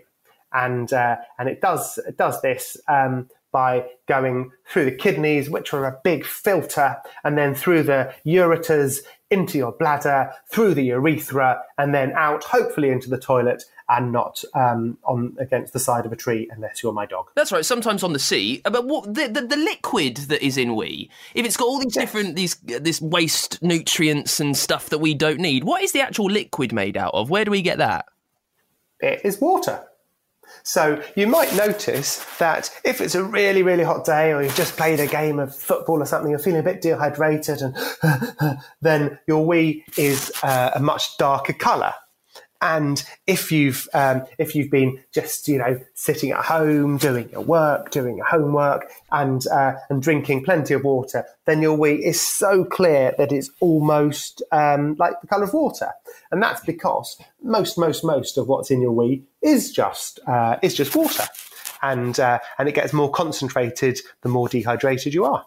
And, 0.53 0.91
uh, 0.93 1.17
and 1.37 1.49
it 1.49 1.61
does, 1.61 1.97
it 1.99 2.17
does 2.17 2.41
this, 2.41 2.77
um, 2.87 3.29
by 3.51 3.85
going 4.07 4.51
through 4.67 4.85
the 4.85 4.91
kidneys, 4.91 5.49
which 5.49 5.73
are 5.73 5.85
a 5.85 5.99
big 6.03 6.25
filter, 6.25 6.97
and 7.23 7.37
then 7.37 7.55
through 7.55 7.83
the 7.83 8.13
ureters 8.25 8.99
into 9.31 9.57
your 9.57 9.71
bladder, 9.71 10.31
through 10.51 10.73
the 10.73 10.83
urethra, 10.83 11.61
and 11.77 11.93
then 11.93 12.11
out, 12.13 12.43
hopefully 12.43 12.89
into 12.89 13.09
the 13.09 13.17
toilet, 13.17 13.63
and 13.87 14.11
not 14.11 14.43
um, 14.55 14.97
on 15.03 15.35
against 15.39 15.73
the 15.73 15.79
side 15.79 16.05
of 16.05 16.11
a 16.11 16.15
tree, 16.15 16.47
unless 16.51 16.81
you're 16.83 16.93
my 16.93 17.05
dog. 17.05 17.29
That's 17.35 17.51
right. 17.51 17.65
Sometimes 17.65 18.03
on 18.03 18.13
the 18.13 18.19
sea, 18.19 18.61
uh, 18.65 18.69
but 18.69 18.85
what 18.85 19.13
the, 19.13 19.27
the, 19.27 19.41
the 19.41 19.57
liquid 19.57 20.17
that 20.17 20.45
is 20.45 20.57
in 20.57 20.75
wee, 20.75 21.09
if 21.33 21.45
it's 21.45 21.57
got 21.57 21.65
all 21.65 21.79
these 21.79 21.95
yes. 21.95 22.05
different 22.05 22.35
these 22.35 22.55
this 22.55 23.01
waste 23.01 23.61
nutrients 23.63 24.39
and 24.39 24.55
stuff 24.55 24.89
that 24.89 24.99
we 24.99 25.13
don't 25.13 25.39
need, 25.39 25.63
what 25.63 25.81
is 25.81 25.91
the 25.91 26.01
actual 26.01 26.25
liquid 26.25 26.71
made 26.71 26.97
out 26.97 27.13
of? 27.13 27.29
Where 27.29 27.45
do 27.45 27.51
we 27.51 27.61
get 27.61 27.79
that? 27.79 28.05
It 28.99 29.21
is 29.23 29.39
water. 29.39 29.88
So 30.63 31.01
you 31.15 31.27
might 31.27 31.53
notice 31.55 32.25
that 32.37 32.71
if 32.83 33.01
it's 33.01 33.15
a 33.15 33.23
really, 33.23 33.63
really 33.63 33.83
hot 33.83 34.05
day 34.05 34.33
or 34.33 34.41
you've 34.41 34.55
just 34.55 34.77
played 34.77 34.99
a 34.99 35.07
game 35.07 35.39
of 35.39 35.55
football 35.55 36.01
or 36.01 36.05
something, 36.05 36.29
you're 36.29 36.39
feeling 36.39 36.59
a 36.59 36.63
bit 36.63 36.81
dehydrated 36.81 37.61
and 37.61 37.77
then 38.81 39.19
your 39.27 39.45
wee 39.45 39.85
is 39.97 40.31
uh, 40.43 40.71
a 40.75 40.79
much 40.79 41.17
darker 41.17 41.53
colour. 41.53 41.93
And 42.61 43.03
if 43.25 43.51
you've 43.51 43.87
um, 43.93 44.25
if 44.37 44.53
you've 44.53 44.69
been 44.69 45.01
just 45.13 45.47
you 45.47 45.57
know 45.57 45.79
sitting 45.93 46.31
at 46.31 46.43
home 46.43 46.97
doing 46.97 47.29
your 47.29 47.41
work, 47.41 47.89
doing 47.91 48.17
your 48.17 48.25
homework, 48.25 48.91
and 49.11 49.45
uh, 49.47 49.75
and 49.89 50.01
drinking 50.01 50.43
plenty 50.43 50.73
of 50.73 50.83
water, 50.83 51.25
then 51.45 51.61
your 51.61 51.77
wee 51.77 51.95
is 51.95 52.19
so 52.19 52.65
clear 52.65 53.13
that 53.17 53.31
it's 53.31 53.49
almost 53.61 54.41
um, 54.51 54.95
like 54.99 55.21
the 55.21 55.27
colour 55.27 55.45
of 55.45 55.53
water, 55.53 55.89
and 56.31 56.43
that's 56.43 56.59
because 56.65 57.21
most 57.41 57.77
most 57.77 58.03
most 58.03 58.37
of 58.37 58.47
what's 58.49 58.71
in 58.71 58.81
your 58.81 58.91
wee 58.91 59.23
is 59.41 59.71
just 59.71 60.19
uh, 60.27 60.57
is 60.61 60.75
just 60.75 60.95
water, 60.97 61.27
and 61.81 62.19
uh, 62.19 62.39
and 62.57 62.67
it 62.67 62.75
gets 62.75 62.91
more 62.91 63.09
concentrated 63.09 63.99
the 64.21 64.29
more 64.29 64.49
dehydrated 64.49 65.13
you 65.13 65.23
are. 65.23 65.45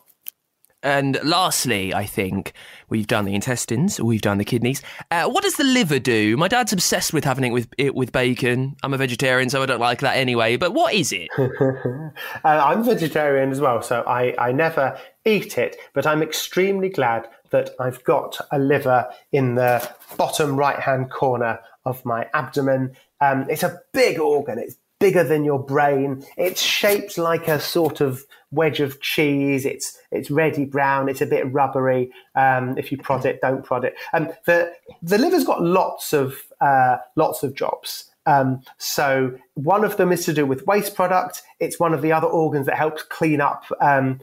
And 0.83 1.19
lastly, 1.23 1.95
I 1.95 2.07
think 2.07 2.53
we've 2.89 3.07
done 3.07 3.25
the 3.25 3.35
intestines, 3.35 4.01
we've 4.01 4.21
done 4.21 4.39
the 4.39 4.45
kidneys. 4.45 4.83
Uh, 5.11 5.29
what 5.29 5.43
does 5.45 5.57
the 5.57 5.65
liver 5.65 5.99
do? 5.99 6.37
My 6.37 6.49
dad's 6.49 6.73
obsessed 6.73 7.13
with 7.13 7.25
having 7.25 7.45
it 7.45 7.51
with 7.51 7.69
it 7.79 7.95
with 7.95 8.13
bacon. 8.13 8.77
I'm 8.83 8.93
a 8.93 8.99
vegetarian, 8.99 9.49
so 9.49 9.63
I 9.63 9.67
don't 9.67 9.81
like 9.81 10.01
that 10.01 10.17
anyway. 10.17 10.57
But 10.57 10.75
what 10.75 10.95
is 10.95 11.13
it? 11.13 11.29
uh, 11.39 12.11
I'm 12.45 12.85
vegetarian 12.85 13.51
as 13.51 13.61
well, 13.61 13.83
so 13.83 14.03
I, 14.07 14.35
I 14.39 14.53
never 14.53 14.99
eat 15.25 15.57
it. 15.59 15.77
But 15.93 16.07
I'm 16.07 16.23
extremely 16.23 16.89
glad 16.89 17.29
that 17.51 17.71
I've 17.79 18.03
got 18.05 18.39
a 18.51 18.59
liver 18.59 19.09
in 19.31 19.55
the 19.55 19.89
bottom 20.17 20.57
right 20.57 20.79
hand 20.79 21.11
corner 21.11 21.61
of 21.85 22.05
my 22.05 22.29
abdomen. 22.35 22.97
Um, 23.21 23.47
it's 23.49 23.63
a 23.63 23.81
big 23.93 24.19
organ. 24.19 24.59
It's 24.59 24.77
bigger 25.03 25.25
than 25.25 25.45
your 25.45 25.59
brain. 25.59 26.25
It's 26.37 26.63
shaped 26.63 27.19
like 27.19 27.49
a 27.49 27.59
sort 27.59 28.01
of 28.01 28.25
wedge 28.53 28.79
of 28.81 29.01
cheese. 29.01 29.67
It's 29.67 29.99
it's 30.13 30.31
reddy 30.31 30.65
brown. 30.65 31.09
It's 31.09 31.21
a 31.21 31.27
bit 31.27 31.53
rubbery. 31.53 32.13
Um, 32.37 32.79
if 32.79 32.93
you 32.93 32.99
prod 32.99 33.27
it, 33.27 33.41
don't 33.43 33.65
prod 33.65 33.85
it. 33.85 33.95
And 34.13 34.29
um, 34.29 34.35
the 34.47 34.73
the 35.03 35.19
liver's 35.19 35.45
got 35.45 35.61
lots 35.61 36.13
of 36.13 36.37
uh, 36.61 36.99
lots 37.17 37.43
of 37.43 37.55
jobs. 37.55 38.05
Um, 38.27 38.63
so 38.79 39.37
one 39.55 39.83
of 39.85 39.97
them 39.97 40.13
is 40.13 40.25
to 40.27 40.33
do 40.33 40.47
with 40.47 40.65
waste 40.69 40.95
product. 40.95 41.43
It's 41.59 41.81
one 41.81 41.93
of 41.93 42.03
the 42.03 42.13
other 42.13 42.29
organs 42.29 42.67
that 42.67 42.79
helps 42.79 43.03
clean 43.03 43.41
up. 43.41 43.65
Um, 43.81 44.21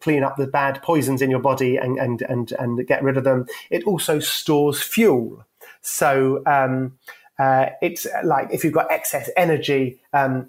clean 0.00 0.22
up 0.22 0.36
the 0.36 0.46
bad 0.46 0.80
poisons 0.80 1.20
in 1.20 1.28
your 1.28 1.40
body 1.40 1.76
and, 1.76 1.98
and, 1.98 2.22
and, 2.22 2.52
and 2.52 2.86
get 2.86 3.02
rid 3.02 3.16
of 3.16 3.24
them. 3.24 3.44
It 3.68 3.82
also 3.82 4.20
stores 4.20 4.80
fuel. 4.80 5.44
So, 5.80 6.40
um, 6.46 6.96
uh, 7.42 7.64
it's 7.86 8.06
like 8.32 8.46
if 8.56 8.60
you've 8.62 8.78
got 8.80 8.88
excess 8.98 9.26
energy, 9.36 9.84
um, 10.12 10.48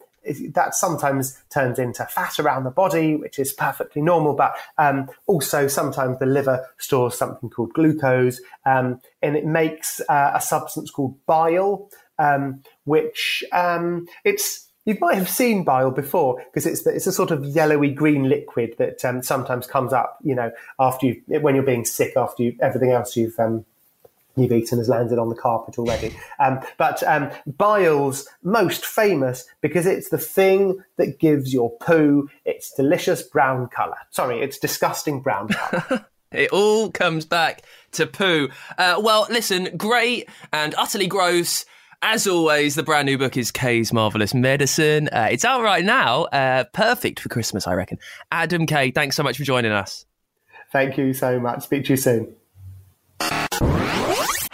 that 0.58 0.74
sometimes 0.74 1.24
turns 1.56 1.78
into 1.80 2.04
fat 2.06 2.40
around 2.40 2.64
the 2.64 2.72
body, 2.84 3.10
which 3.24 3.38
is 3.44 3.52
perfectly 3.66 4.02
normal. 4.02 4.34
But 4.44 4.52
um, 4.78 5.10
also 5.32 5.68
sometimes 5.68 6.18
the 6.20 6.26
liver 6.38 6.58
stores 6.78 7.18
something 7.18 7.50
called 7.50 7.74
glucose, 7.74 8.38
um, 8.72 9.02
and 9.22 9.36
it 9.36 9.46
makes 9.46 10.02
uh, 10.16 10.32
a 10.34 10.42
substance 10.42 10.92
called 10.96 11.14
bile, 11.26 11.90
um, 12.18 12.44
which 12.86 13.44
um, 13.52 14.08
it's 14.24 14.46
You 14.86 14.98
might 15.00 15.16
have 15.16 15.30
seen 15.30 15.64
bile 15.64 15.92
before 15.92 16.44
because 16.46 16.66
it's 16.66 16.86
it's 16.86 17.08
a 17.08 17.12
sort 17.12 17.32
of 17.32 17.46
yellowy 17.46 17.90
green 17.90 18.28
liquid 18.28 18.76
that 18.80 19.06
um, 19.06 19.24
sometimes 19.24 19.66
comes 19.66 19.94
up, 19.94 20.18
you 20.24 20.36
know, 20.36 20.52
after 20.78 21.08
you 21.08 21.22
when 21.40 21.56
you're 21.56 21.64
being 21.64 21.86
sick 21.86 22.18
after 22.18 22.44
you, 22.44 22.56
everything 22.60 22.92
else 22.92 23.16
you've 23.16 23.40
um, 23.40 23.66
you've 24.36 24.52
eaten 24.52 24.78
has 24.78 24.90
landed 24.90 25.20
on 25.20 25.30
the 25.30 25.36
carpet 25.36 25.78
already. 25.78 26.16
Um, 26.40 26.60
but 26.78 27.04
um, 27.04 27.30
bile's 27.46 28.28
most 28.44 28.86
famous 28.86 29.46
because 29.62 29.86
it's 29.86 30.10
the 30.10 30.18
thing 30.18 30.84
that 30.98 31.20
gives 31.20 31.54
your 31.54 31.72
poo 31.78 32.30
its 32.46 32.72
delicious 32.74 33.22
brown 33.22 33.68
colour. 33.68 33.98
Sorry, 34.10 34.42
it's 34.42 34.58
disgusting 34.58 35.22
brown 35.22 35.50
colour. 35.50 36.06
It 36.34 36.50
all 36.50 36.90
comes 36.90 37.26
back 37.26 37.62
to 37.92 38.08
poo. 38.08 38.50
Uh, 38.76 39.00
well, 39.00 39.28
listen, 39.30 39.78
great 39.78 40.28
and 40.52 40.74
utterly 40.80 41.06
gross. 41.06 41.64
As 42.02 42.28
always, 42.28 42.76
the 42.76 42.84
brand 42.84 43.06
new 43.06 43.18
book 43.18 43.38
is 43.38 43.52
Kay's 43.52 43.94
Marvelous 43.94 44.34
Medicine. 44.34 45.08
Uh, 45.08 45.30
it's 45.32 45.46
out 45.46 45.62
right 45.62 45.86
now. 45.86 46.24
Uh, 46.24 46.66
perfect 46.74 47.22
for 47.22 47.30
Christmas, 47.30 47.66
I 47.66 47.76
reckon. 47.76 47.98
Adam 48.32 48.66
Kay, 48.66 48.92
thanks 48.92 49.16
so 49.16 49.24
much 49.24 49.38
for 49.38 49.44
joining 49.44 49.72
us. 49.72 50.06
Thank 50.72 50.98
you 50.98 51.14
so 51.14 51.40
much. 51.40 51.64
Speak 51.64 51.86
to 51.86 51.94
you 51.94 51.98
soon. 51.98 52.36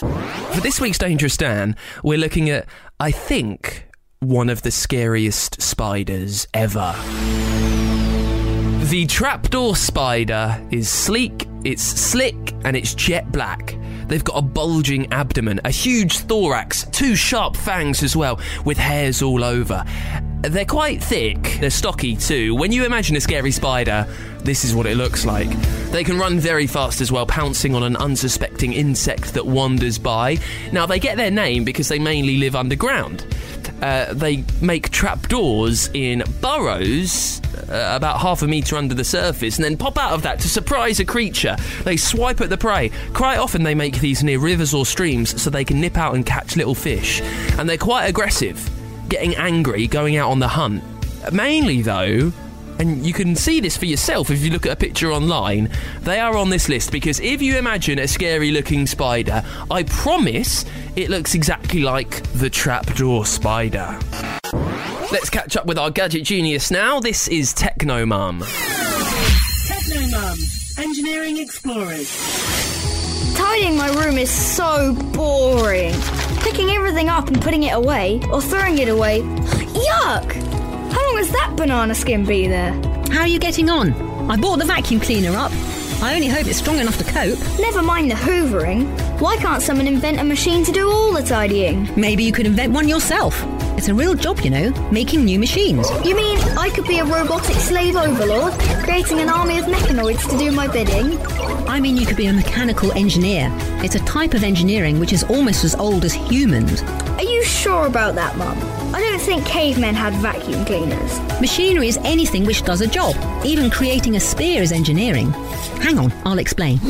For 0.00 0.60
this 0.60 0.80
week's 0.80 0.98
Dangerous 0.98 1.36
Dan, 1.36 1.76
we're 2.02 2.18
looking 2.18 2.50
at, 2.50 2.66
I 2.98 3.10
think, 3.10 3.88
one 4.20 4.48
of 4.48 4.62
the 4.62 4.70
scariest 4.70 5.62
spiders 5.62 6.48
ever. 6.52 6.94
The 8.86 9.06
trapdoor 9.08 9.76
spider 9.76 10.60
is 10.70 10.88
sleek, 10.88 11.48
it's 11.64 11.82
slick, 11.82 12.52
and 12.64 12.76
it's 12.76 12.94
jet 12.94 13.30
black. 13.30 13.76
They've 14.08 14.24
got 14.24 14.36
a 14.36 14.42
bulging 14.42 15.12
abdomen, 15.12 15.60
a 15.64 15.70
huge 15.70 16.18
thorax, 16.18 16.84
two 16.92 17.14
sharp 17.16 17.56
fangs 17.56 18.02
as 18.02 18.16
well, 18.16 18.40
with 18.64 18.76
hairs 18.76 19.22
all 19.22 19.44
over. 19.44 19.84
They're 20.42 20.64
quite 20.64 21.02
thick, 21.02 21.58
they're 21.60 21.70
stocky 21.70 22.16
too. 22.16 22.54
When 22.54 22.72
you 22.72 22.84
imagine 22.84 23.16
a 23.16 23.20
scary 23.20 23.52
spider, 23.52 24.06
this 24.44 24.64
is 24.64 24.74
what 24.74 24.86
it 24.86 24.96
looks 24.96 25.24
like. 25.24 25.50
They 25.90 26.04
can 26.04 26.18
run 26.18 26.38
very 26.38 26.66
fast 26.66 27.00
as 27.00 27.10
well, 27.10 27.26
pouncing 27.26 27.74
on 27.74 27.82
an 27.82 27.96
unsuspecting 27.96 28.72
insect 28.72 29.34
that 29.34 29.46
wanders 29.46 29.98
by. 29.98 30.38
Now, 30.70 30.86
they 30.86 30.98
get 30.98 31.16
their 31.16 31.30
name 31.30 31.64
because 31.64 31.88
they 31.88 31.98
mainly 31.98 32.36
live 32.36 32.54
underground. 32.54 33.26
Uh, 33.80 34.12
they 34.12 34.44
make 34.60 34.90
trapdoors 34.90 35.88
in 35.94 36.22
burrows 36.40 37.40
uh, 37.70 37.92
about 37.96 38.20
half 38.20 38.42
a 38.42 38.46
metre 38.46 38.76
under 38.76 38.94
the 38.94 39.04
surface 39.04 39.56
and 39.56 39.64
then 39.64 39.76
pop 39.76 39.96
out 39.98 40.12
of 40.12 40.22
that 40.22 40.40
to 40.40 40.48
surprise 40.48 41.00
a 41.00 41.04
creature. 41.04 41.56
They 41.84 41.96
swipe 41.96 42.40
at 42.40 42.50
the 42.50 42.58
prey. 42.58 42.90
Quite 43.14 43.38
often, 43.38 43.62
they 43.62 43.74
make 43.74 44.00
these 44.00 44.22
near 44.22 44.38
rivers 44.38 44.74
or 44.74 44.84
streams 44.84 45.40
so 45.40 45.50
they 45.50 45.64
can 45.64 45.80
nip 45.80 45.96
out 45.96 46.14
and 46.14 46.24
catch 46.24 46.56
little 46.56 46.74
fish. 46.74 47.20
And 47.58 47.68
they're 47.68 47.78
quite 47.78 48.06
aggressive, 48.06 48.70
getting 49.08 49.34
angry, 49.36 49.86
going 49.86 50.16
out 50.16 50.30
on 50.30 50.38
the 50.38 50.48
hunt. 50.48 50.82
Mainly, 51.32 51.80
though, 51.80 52.32
and 52.78 53.06
you 53.06 53.12
can 53.12 53.36
see 53.36 53.60
this 53.60 53.76
for 53.76 53.86
yourself 53.86 54.30
if 54.30 54.42
you 54.42 54.50
look 54.50 54.66
at 54.66 54.72
a 54.72 54.76
picture 54.76 55.12
online. 55.12 55.70
They 56.00 56.20
are 56.20 56.36
on 56.36 56.50
this 56.50 56.68
list 56.68 56.92
because 56.92 57.20
if 57.20 57.42
you 57.42 57.56
imagine 57.56 57.98
a 57.98 58.08
scary 58.08 58.50
looking 58.50 58.86
spider, 58.86 59.44
I 59.70 59.84
promise 59.84 60.64
it 60.96 61.10
looks 61.10 61.34
exactly 61.34 61.80
like 61.80 62.22
the 62.32 62.50
trapdoor 62.50 63.26
spider. 63.26 63.98
Let's 65.12 65.30
catch 65.30 65.56
up 65.56 65.66
with 65.66 65.78
our 65.78 65.90
gadget 65.90 66.24
genius 66.24 66.70
now. 66.70 67.00
This 67.00 67.28
is 67.28 67.52
Techno 67.52 68.04
Mum. 68.06 68.40
Technomum, 69.66 70.78
Engineering 70.78 71.38
Explorers. 71.38 72.10
Tidying 73.36 73.76
my 73.76 73.88
room 73.90 74.18
is 74.18 74.30
so 74.30 74.94
boring. 75.12 75.94
Picking 76.40 76.70
everything 76.70 77.08
up 77.08 77.28
and 77.28 77.40
putting 77.40 77.64
it 77.64 77.72
away, 77.72 78.20
or 78.32 78.40
throwing 78.40 78.78
it 78.78 78.88
away. 78.88 79.22
Yuck! 79.22 80.53
How 81.14 81.20
long 81.20 81.26
has 81.28 81.36
that 81.36 81.54
banana 81.56 81.94
skin 81.94 82.24
be 82.24 82.48
there? 82.48 82.72
How 83.12 83.20
are 83.20 83.28
you 83.28 83.38
getting 83.38 83.70
on? 83.70 83.92
I 84.28 84.36
bought 84.36 84.58
the 84.58 84.64
vacuum 84.64 84.98
cleaner 84.98 85.30
up. 85.30 85.52
I 86.02 86.12
only 86.16 86.26
hope 86.26 86.48
it's 86.48 86.58
strong 86.58 86.80
enough 86.80 86.98
to 86.98 87.04
cope. 87.04 87.38
Never 87.60 87.82
mind 87.82 88.10
the 88.10 88.16
hoovering. 88.16 88.88
Why 89.20 89.36
can't 89.36 89.62
someone 89.62 89.86
invent 89.86 90.18
a 90.18 90.24
machine 90.24 90.64
to 90.64 90.72
do 90.72 90.90
all 90.90 91.12
the 91.12 91.22
tidying? 91.22 91.88
Maybe 91.94 92.24
you 92.24 92.32
could 92.32 92.46
invent 92.46 92.72
one 92.72 92.88
yourself. 92.88 93.40
It's 93.78 93.86
a 93.86 93.94
real 93.94 94.14
job, 94.14 94.40
you 94.40 94.50
know, 94.50 94.72
making 94.90 95.24
new 95.24 95.38
machines. 95.38 95.88
You 96.04 96.16
mean 96.16 96.36
I 96.58 96.68
could 96.70 96.88
be 96.88 96.98
a 96.98 97.04
robotic 97.04 97.58
slave 97.58 97.94
overlord, 97.94 98.52
creating 98.82 99.20
an 99.20 99.28
army 99.28 99.58
of 99.58 99.66
mechanoids 99.66 100.28
to 100.30 100.36
do 100.36 100.50
my 100.50 100.66
bidding? 100.66 101.16
I 101.68 101.78
mean, 101.78 101.96
you 101.96 102.06
could 102.06 102.16
be 102.16 102.26
a 102.26 102.32
mechanical 102.32 102.90
engineer. 102.90 103.50
It's 103.84 103.94
a 103.94 104.00
type 104.00 104.34
of 104.34 104.42
engineering 104.42 104.98
which 104.98 105.12
is 105.12 105.22
almost 105.22 105.62
as 105.62 105.76
old 105.76 106.04
as 106.04 106.12
humans. 106.12 106.82
Are 106.82 107.22
you 107.22 107.44
sure 107.44 107.86
about 107.86 108.16
that, 108.16 108.36
Mum? 108.36 108.58
I 108.94 109.00
don't 109.00 109.20
think 109.20 109.44
cavemen 109.44 109.94
had 109.94 110.12
vacuum 110.14 110.33
cleaners. 110.64 111.20
Machinery 111.40 111.88
is 111.88 111.98
anything 111.98 112.44
which 112.44 112.62
does 112.62 112.80
a 112.80 112.86
job. 112.86 113.16
Even 113.44 113.70
creating 113.70 114.16
a 114.16 114.20
spear 114.20 114.62
is 114.62 114.72
engineering. 114.72 115.30
Hang 115.80 115.98
on, 115.98 116.12
I'll 116.24 116.38
explain. 116.38 116.80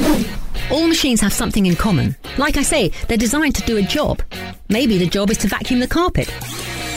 All 0.70 0.86
machines 0.86 1.20
have 1.20 1.32
something 1.32 1.66
in 1.66 1.76
common. 1.76 2.16
Like 2.38 2.56
I 2.56 2.62
say, 2.62 2.90
they're 3.08 3.16
designed 3.16 3.54
to 3.56 3.62
do 3.62 3.76
a 3.76 3.82
job. 3.82 4.22
Maybe 4.68 4.98
the 4.98 5.06
job 5.06 5.30
is 5.30 5.38
to 5.38 5.48
vacuum 5.48 5.80
the 5.80 5.86
carpet. 5.86 6.28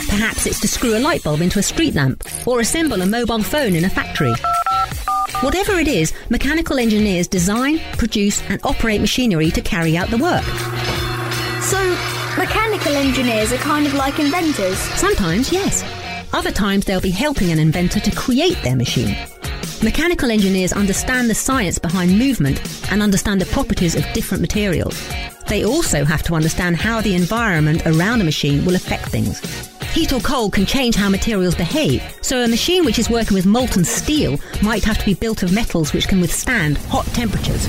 Perhaps 0.09 0.45
it's 0.45 0.59
to 0.61 0.67
screw 0.67 0.97
a 0.97 0.99
light 0.99 1.23
bulb 1.23 1.41
into 1.41 1.59
a 1.59 1.63
street 1.63 1.93
lamp 1.93 2.23
or 2.47 2.61
assemble 2.61 3.01
a 3.01 3.05
mobile 3.05 3.43
phone 3.43 3.75
in 3.75 3.85
a 3.85 3.89
factory. 3.89 4.33
Whatever 5.41 5.73
it 5.73 5.87
is, 5.87 6.13
mechanical 6.29 6.79
engineers 6.79 7.27
design, 7.27 7.79
produce, 7.97 8.41
and 8.49 8.59
operate 8.63 9.01
machinery 9.01 9.51
to 9.51 9.61
carry 9.61 9.95
out 9.97 10.09
the 10.09 10.17
work. 10.17 10.43
So, 11.61 11.77
mechanical 12.37 12.95
engineers 12.95 13.51
are 13.51 13.57
kind 13.57 13.85
of 13.85 13.93
like 13.93 14.19
inventors. 14.19 14.77
Sometimes, 14.77 15.51
yes. 15.51 15.83
Other 16.33 16.51
times, 16.51 16.85
they'll 16.85 17.01
be 17.01 17.09
helping 17.09 17.51
an 17.51 17.59
inventor 17.59 17.99
to 17.99 18.11
create 18.11 18.61
their 18.63 18.75
machine. 18.75 19.15
Mechanical 19.83 20.31
engineers 20.31 20.73
understand 20.73 21.29
the 21.29 21.35
science 21.35 21.77
behind 21.77 22.17
movement 22.17 22.59
and 22.91 23.01
understand 23.01 23.39
the 23.39 23.45
properties 23.45 23.95
of 23.95 24.03
different 24.13 24.41
materials. 24.41 25.01
They 25.47 25.63
also 25.63 26.03
have 26.03 26.23
to 26.23 26.35
understand 26.35 26.77
how 26.77 27.01
the 27.01 27.15
environment 27.15 27.83
around 27.85 28.21
a 28.21 28.25
machine 28.25 28.65
will 28.65 28.75
affect 28.75 29.09
things. 29.09 29.39
Heat 29.93 30.13
or 30.13 30.19
cold 30.19 30.53
can 30.53 30.65
change 30.65 30.95
how 30.95 31.09
materials 31.09 31.55
behave, 31.55 32.03
so 32.21 32.43
a 32.43 32.47
machine 32.47 32.85
which 32.85 32.99
is 32.99 33.09
working 33.09 33.35
with 33.35 33.45
molten 33.45 33.83
steel 33.83 34.37
might 34.61 34.83
have 34.83 34.97
to 34.97 35.05
be 35.05 35.13
built 35.13 35.43
of 35.43 35.53
metals 35.53 35.93
which 35.93 36.07
can 36.07 36.21
withstand 36.21 36.77
hot 36.89 37.05
temperatures. 37.07 37.67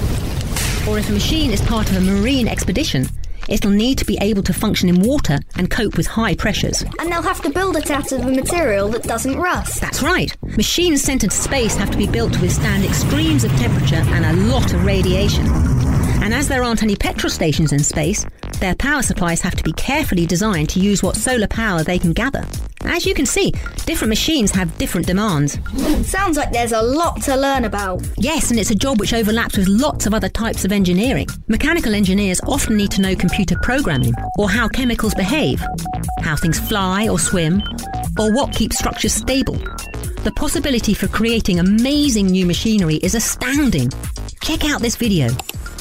Or 0.88 0.99
if 0.99 1.09
a 1.09 1.12
machine 1.12 1.51
is 1.51 1.61
part 1.62 1.90
of 1.90 1.97
a 1.97 2.01
marine 2.01 2.49
expedition, 2.49 3.07
it'll 3.49 3.71
need 3.71 3.99
to 3.99 4.05
be 4.05 4.19
able 4.21 4.43
to 4.45 4.53
function 4.53 4.89
in 4.89 5.01
water 5.01 5.39
and 5.57 5.71
cope 5.71 5.97
with 5.97 6.07
high 6.07 6.35
pressures. 6.35 6.83
And 6.99 7.11
they'll 7.11 7.23
have 7.23 7.43
to 7.43 7.51
build 7.51 7.77
it 7.77 7.91
out 7.91 8.13
of 8.13 8.21
a 8.21 8.31
material 8.31 8.89
that 8.91 9.03
doesn't 9.05 9.37
rust. 9.37 9.81
That's 9.81 10.03
right. 10.03 10.37
Machines 10.57 11.03
sent 11.03 11.25
into 11.25 11.35
space 11.35 11.77
have 11.77 11.91
to 11.91 11.99
be 11.99 12.07
built 12.07 12.33
to 12.35 12.41
withstand 12.41 12.85
extremes 12.85 13.45
of 13.45 13.51
temperature 13.57 14.03
and 14.07 14.25
a 14.25 14.45
lot 14.45 14.73
of 14.73 14.85
radiation. 14.85 15.47
And 16.23 16.35
as 16.35 16.49
there 16.49 16.63
aren't 16.63 16.83
any 16.83 16.97
petrol 16.97 17.31
stations 17.31 17.73
in 17.73 17.79
space, 17.79 18.27
their 18.61 18.75
power 18.75 19.03
supplies 19.03 19.40
have 19.40 19.55
to 19.57 19.64
be 19.64 19.73
carefully 19.73 20.27
designed 20.27 20.68
to 20.71 20.81
use 20.81 21.03
what 21.03 21.16
solar 21.16 21.47
power 21.47 21.83
they 21.83 21.99
can 21.99 22.12
gather. 22.12 22.44
As 22.83 23.05
you 23.07 23.14
can 23.14 23.27
see, 23.27 23.53
different 23.87 24.09
machines 24.09 24.51
have 24.53 24.77
different 24.79 25.07
demands. 25.07 25.59
Sounds 26.09 26.37
like 26.37 26.53
there's 26.53 26.73
a 26.73 26.81
lot 26.81 27.21
to 27.23 27.37
learn 27.37 27.64
about. 27.64 28.07
Yes, 28.16 28.51
and 28.51 28.59
it's 28.59 28.71
a 28.71 28.75
job 28.75 29.01
which 29.01 29.12
overlaps 29.12 29.57
with 29.57 29.68
lots 29.68 30.07
of 30.07 30.14
other 30.14 30.29
types 30.29 30.64
of 30.64 30.73
engineering. 30.73 31.27
Mechanical 31.49 31.94
engineers 31.94 32.40
often 32.47 32.77
need 32.77 32.90
to 32.92 33.03
know 33.03 33.14
computer 33.14 33.57
programming, 33.62 34.14
or 34.38 34.49
how 34.49 34.68
chemicals 34.68 35.14
behave, 35.14 35.62
how 36.21 36.37
things 36.37 36.61
fly 36.61 37.09
or 37.09 37.18
swim, 37.18 37.62
or 38.18 38.33
what 38.33 38.55
keeps 38.55 38.79
structures 38.79 39.12
stable. 39.12 39.57
The 40.25 40.33
possibility 40.37 40.94
for 40.94 41.09
creating 41.09 41.61
amazing 41.61 42.27
new 42.27 42.47
machinery 42.47 42.97
is 42.97 43.14
astounding. 43.14 43.90
Check 44.42 44.64
out 44.64 44.81
this 44.81 44.97
video. 44.97 45.29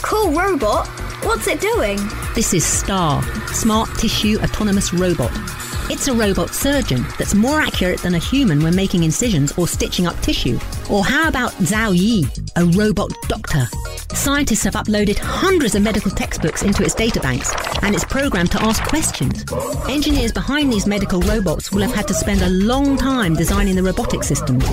Cool 0.01 0.31
robot. 0.31 0.88
What's 1.23 1.47
it 1.47 1.60
doing? 1.60 1.99
This 2.36 2.53
is 2.53 2.63
STAR, 2.65 3.21
Smart 3.47 3.89
Tissue 3.97 4.39
Autonomous 4.41 4.93
Robot. 4.93 5.31
It's 5.89 6.10
a 6.10 6.13
robot 6.13 6.54
surgeon 6.54 7.06
that's 7.17 7.34
more 7.34 7.62
accurate 7.62 8.02
than 8.02 8.15
a 8.15 8.19
human 8.19 8.62
when 8.62 8.76
making 8.76 9.04
incisions 9.04 9.58
or 9.58 9.69
stitching 9.69 10.06
up 10.06 10.19
tissue. 10.19 10.60
Or 10.89 11.06
how 11.06 11.30
about 11.30 11.54
Xiao 11.54 11.97
Yi, 11.97 12.26
a 12.58 12.65
robot 12.78 13.13
doctor? 13.30 13.69
Scientists 14.13 14.65
have 14.65 14.73
uploaded 14.73 15.17
hundreds 15.17 15.76
of 15.76 15.82
medical 15.84 16.12
textbooks 16.12 16.62
into 16.62 16.84
its 16.84 16.93
databanks, 16.93 17.54
and 17.84 17.95
it's 17.95 18.04
programmed 18.04 18.52
to 18.52 18.62
ask 18.62 18.84
questions. 18.84 19.45
Engineers 19.88 20.34
behind 20.34 20.73
these 20.73 20.88
medical 20.88 21.21
robots 21.21 21.71
will 21.71 21.82
have 21.82 21.93
had 21.93 22.08
to 22.10 22.13
spend 22.13 22.41
a 22.41 22.50
long 22.50 22.97
time 22.97 23.34
designing 23.34 23.76
the 23.76 23.84
robotic 23.84 24.23
systems, 24.23 24.65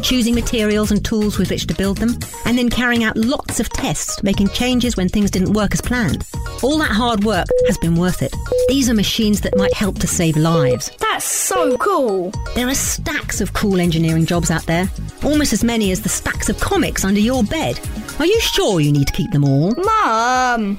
choosing 0.00 0.34
materials 0.34 0.90
and 0.90 1.04
tools 1.04 1.38
with 1.38 1.50
which 1.50 1.66
to 1.66 1.74
build 1.74 1.98
them, 1.98 2.18
and 2.46 2.56
then 2.56 2.70
carrying 2.70 3.04
out 3.04 3.18
lots 3.18 3.60
of 3.60 3.68
tests, 3.68 4.22
making 4.22 4.48
changes 4.48 4.96
when 4.96 5.10
things 5.10 5.30
didn't 5.30 5.52
work 5.52 5.74
as 5.74 5.82
planned. 5.82 6.24
All 6.62 6.78
that 6.78 6.90
hard 6.90 7.24
work 7.24 7.46
has 7.66 7.76
been 7.78 7.96
worth 7.96 8.22
it. 8.22 8.34
These 8.68 8.88
are 8.88 8.94
machines 8.94 9.40
that 9.42 9.56
might 9.56 9.74
help 9.74 9.98
to 9.98 10.06
save 10.06 10.36
lives. 10.38 10.90
That's 10.98 11.24
so 11.24 11.76
cool. 11.78 12.32
There 12.54 12.68
are 12.68 12.74
stacks 12.74 13.40
of 13.40 13.52
cool 13.52 13.80
engineering 13.80 14.26
jobs 14.26 14.50
out 14.50 14.66
there, 14.66 14.88
almost 15.24 15.52
as 15.52 15.62
many 15.62 15.90
as 15.92 16.02
the 16.02 16.08
stacks 16.08 16.48
of 16.48 16.58
comics 16.60 17.04
under 17.04 17.20
your 17.20 17.42
bed. 17.44 17.80
Are 18.18 18.26
you 18.26 18.40
sure 18.40 18.80
you 18.80 18.92
need 18.92 19.06
to 19.06 19.12
keep 19.12 19.30
them 19.32 19.44
all? 19.44 19.74
Mum. 19.74 20.78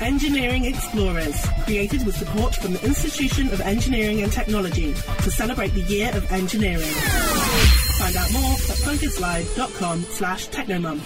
Engineering 0.00 0.64
Explorers, 0.64 1.44
created 1.64 2.06
with 2.06 2.16
support 2.16 2.54
from 2.54 2.72
the 2.72 2.84
Institution 2.84 3.48
of 3.48 3.60
Engineering 3.60 4.22
and 4.22 4.30
Technology 4.30 4.94
to 4.94 5.30
celebrate 5.30 5.74
the 5.74 5.82
Year 5.82 6.10
of 6.14 6.30
Engineering. 6.30 6.86
Find 7.98 8.16
out 8.16 8.32
more 8.32 8.52
at 8.52 8.78
funkidslive.com 8.78 10.02
slash 10.02 10.48
technomum. 10.50 11.00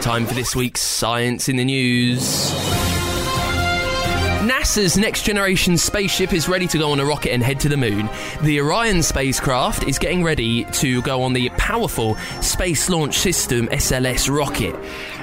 Time 0.00 0.24
for 0.24 0.34
this 0.34 0.56
week's 0.56 0.80
Science 0.80 1.48
in 1.50 1.56
the 1.56 1.64
News. 1.64 2.99
NASA's 4.50 4.98
next 4.98 5.22
generation 5.22 5.78
spaceship 5.78 6.32
is 6.32 6.48
ready 6.48 6.66
to 6.66 6.76
go 6.76 6.90
on 6.90 6.98
a 6.98 7.04
rocket 7.04 7.32
and 7.32 7.40
head 7.40 7.60
to 7.60 7.68
the 7.68 7.76
moon. 7.76 8.10
The 8.42 8.60
Orion 8.60 9.00
spacecraft 9.00 9.84
is 9.84 9.96
getting 9.96 10.24
ready 10.24 10.64
to 10.64 11.00
go 11.02 11.22
on 11.22 11.34
the 11.34 11.50
powerful 11.50 12.16
Space 12.42 12.90
Launch 12.90 13.16
System 13.16 13.68
SLS 13.68 14.28
rocket. 14.28 14.74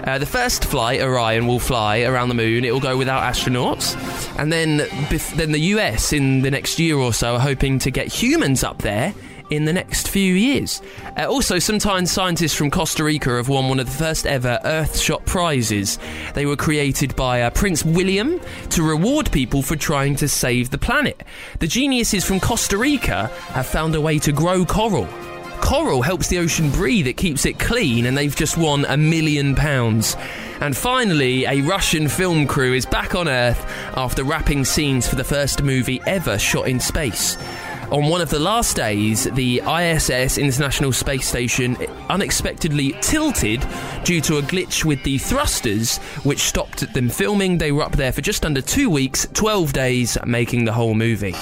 Uh, 0.07 0.17
the 0.17 0.25
first 0.25 0.63
flight, 0.63 1.01
Orion, 1.01 1.45
will 1.45 1.59
fly 1.59 2.03
around 2.03 2.29
the 2.29 2.35
moon. 2.35 2.63
It 2.63 2.71
will 2.71 2.79
go 2.79 2.95
without 2.95 3.21
astronauts. 3.21 3.97
And 4.39 4.49
then, 4.49 4.79
bef- 5.09 5.35
then 5.35 5.51
the 5.51 5.59
US 5.75 6.13
in 6.13 6.41
the 6.41 6.49
next 6.49 6.79
year 6.79 6.95
or 6.95 7.11
so 7.11 7.35
are 7.35 7.39
hoping 7.39 7.79
to 7.79 7.91
get 7.91 8.07
humans 8.07 8.63
up 8.63 8.77
there 8.77 9.13
in 9.49 9.65
the 9.65 9.73
next 9.73 10.07
few 10.07 10.33
years. 10.33 10.81
Uh, 11.17 11.25
also, 11.25 11.59
sometimes 11.59 12.11
scientists 12.11 12.53
from 12.53 12.71
Costa 12.71 13.03
Rica 13.03 13.35
have 13.37 13.49
won 13.49 13.69
one 13.69 13.79
of 13.79 13.85
the 13.85 13.91
first 13.91 14.25
ever 14.25 14.59
Earthshot 14.63 15.25
prizes. 15.25 15.99
They 16.33 16.45
were 16.45 16.55
created 16.55 17.15
by 17.15 17.41
uh, 17.41 17.49
Prince 17.51 17.83
William 17.83 18.39
to 18.69 18.83
reward 18.83 19.31
people 19.31 19.61
for 19.61 19.75
trying 19.75 20.15
to 20.17 20.27
save 20.27 20.69
the 20.69 20.77
planet. 20.77 21.23
The 21.59 21.67
geniuses 21.67 22.25
from 22.25 22.39
Costa 22.39 22.77
Rica 22.77 23.27
have 23.49 23.67
found 23.67 23.95
a 23.95 24.01
way 24.01 24.19
to 24.19 24.31
grow 24.31 24.65
coral. 24.65 25.07
Coral 25.61 26.01
helps 26.01 26.27
the 26.27 26.37
ocean 26.37 26.69
breathe, 26.69 27.07
it 27.07 27.17
keeps 27.17 27.45
it 27.45 27.59
clean, 27.59 28.05
and 28.05 28.17
they've 28.17 28.35
just 28.35 28.57
won 28.57 28.85
a 28.85 28.95
million 28.95 29.55
pounds. 29.55 30.15
And 30.61 30.75
finally, 30.75 31.45
a 31.45 31.61
Russian 31.61 32.07
film 32.07 32.47
crew 32.47 32.73
is 32.73 32.85
back 32.85 33.15
on 33.15 33.27
Earth 33.27 33.65
after 33.95 34.23
wrapping 34.23 34.65
scenes 34.65 35.07
for 35.07 35.15
the 35.15 35.23
first 35.23 35.63
movie 35.63 36.01
ever 36.07 36.37
shot 36.37 36.67
in 36.67 36.79
space. 36.79 37.37
On 37.89 38.09
one 38.09 38.19
of 38.19 38.29
the 38.29 38.39
last 38.39 38.75
days, 38.75 39.23
the 39.31 39.61
ISS 39.61 40.37
International 40.37 40.91
Space 40.91 41.25
Station 41.25 41.77
unexpectedly 42.09 42.93
tilted 42.99 43.65
due 44.03 44.19
to 44.19 44.39
a 44.39 44.41
glitch 44.41 44.83
with 44.83 45.01
the 45.03 45.17
thrusters, 45.17 45.97
which 46.23 46.39
stopped 46.39 46.93
them 46.93 47.07
filming. 47.07 47.57
They 47.57 47.71
were 47.71 47.83
up 47.83 47.93
there 47.93 48.11
for 48.11 48.19
just 48.19 48.45
under 48.45 48.59
two 48.59 48.89
weeks, 48.89 49.25
12 49.33 49.71
days, 49.71 50.17
making 50.25 50.65
the 50.65 50.73
whole 50.73 50.95
movie. 50.95 51.33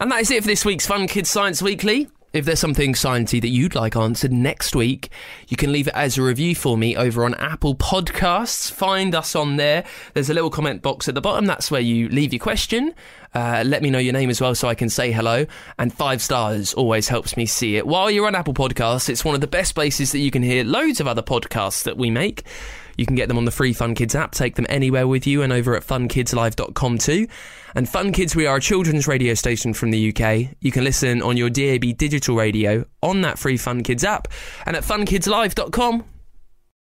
And 0.00 0.10
that 0.10 0.20
is 0.22 0.30
it 0.30 0.42
for 0.42 0.46
this 0.46 0.64
week's 0.64 0.86
Fun 0.86 1.06
Kids 1.06 1.28
Science 1.28 1.60
Weekly. 1.60 2.08
If 2.32 2.44
there's 2.44 2.60
something 2.60 2.92
sciencey 2.92 3.40
that 3.40 3.48
you'd 3.48 3.74
like 3.74 3.96
answered 3.96 4.32
next 4.32 4.76
week, 4.76 5.08
you 5.48 5.56
can 5.56 5.72
leave 5.72 5.88
it 5.88 5.94
as 5.94 6.16
a 6.16 6.22
review 6.22 6.54
for 6.54 6.78
me 6.78 6.96
over 6.96 7.24
on 7.24 7.34
Apple 7.34 7.74
Podcasts. 7.74 8.70
Find 8.70 9.16
us 9.16 9.34
on 9.34 9.56
there. 9.56 9.84
There's 10.14 10.30
a 10.30 10.34
little 10.34 10.50
comment 10.50 10.80
box 10.80 11.08
at 11.08 11.16
the 11.16 11.20
bottom. 11.20 11.46
That's 11.46 11.72
where 11.72 11.80
you 11.80 12.08
leave 12.08 12.32
your 12.32 12.38
question. 12.38 12.94
Uh, 13.34 13.64
let 13.66 13.82
me 13.82 13.90
know 13.90 13.98
your 13.98 14.12
name 14.12 14.30
as 14.30 14.40
well 14.40 14.54
so 14.54 14.68
I 14.68 14.76
can 14.76 14.88
say 14.88 15.10
hello. 15.10 15.44
And 15.76 15.92
five 15.92 16.22
stars 16.22 16.72
always 16.72 17.08
helps 17.08 17.36
me 17.36 17.46
see 17.46 17.76
it. 17.76 17.84
While 17.84 18.12
you're 18.12 18.28
on 18.28 18.36
Apple 18.36 18.54
Podcasts, 18.54 19.08
it's 19.08 19.24
one 19.24 19.34
of 19.34 19.40
the 19.40 19.48
best 19.48 19.74
places 19.74 20.12
that 20.12 20.20
you 20.20 20.30
can 20.30 20.44
hear 20.44 20.62
loads 20.62 21.00
of 21.00 21.08
other 21.08 21.22
podcasts 21.22 21.82
that 21.82 21.96
we 21.96 22.10
make. 22.10 22.44
You 23.00 23.06
can 23.06 23.16
get 23.16 23.28
them 23.28 23.38
on 23.38 23.46
the 23.46 23.50
free 23.50 23.72
Fun 23.72 23.94
Kids 23.94 24.14
app, 24.14 24.32
take 24.32 24.56
them 24.56 24.66
anywhere 24.68 25.08
with 25.08 25.26
you, 25.26 25.40
and 25.40 25.54
over 25.54 25.74
at 25.74 25.82
funkidslive.com 25.82 26.98
too. 26.98 27.28
And 27.74 27.88
Fun 27.88 28.12
Kids, 28.12 28.36
we 28.36 28.44
are 28.44 28.56
a 28.56 28.60
children's 28.60 29.08
radio 29.08 29.32
station 29.32 29.72
from 29.72 29.90
the 29.90 30.10
UK. 30.10 30.54
You 30.60 30.70
can 30.70 30.84
listen 30.84 31.22
on 31.22 31.38
your 31.38 31.48
DAB 31.48 31.96
digital 31.96 32.36
radio 32.36 32.84
on 33.02 33.22
that 33.22 33.38
free 33.38 33.56
Fun 33.56 33.82
Kids 33.82 34.04
app 34.04 34.28
and 34.66 34.76
at 34.76 34.82
funkidslive.com. 34.82 36.09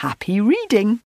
Happy 0.00 0.40
reading! 0.40 0.98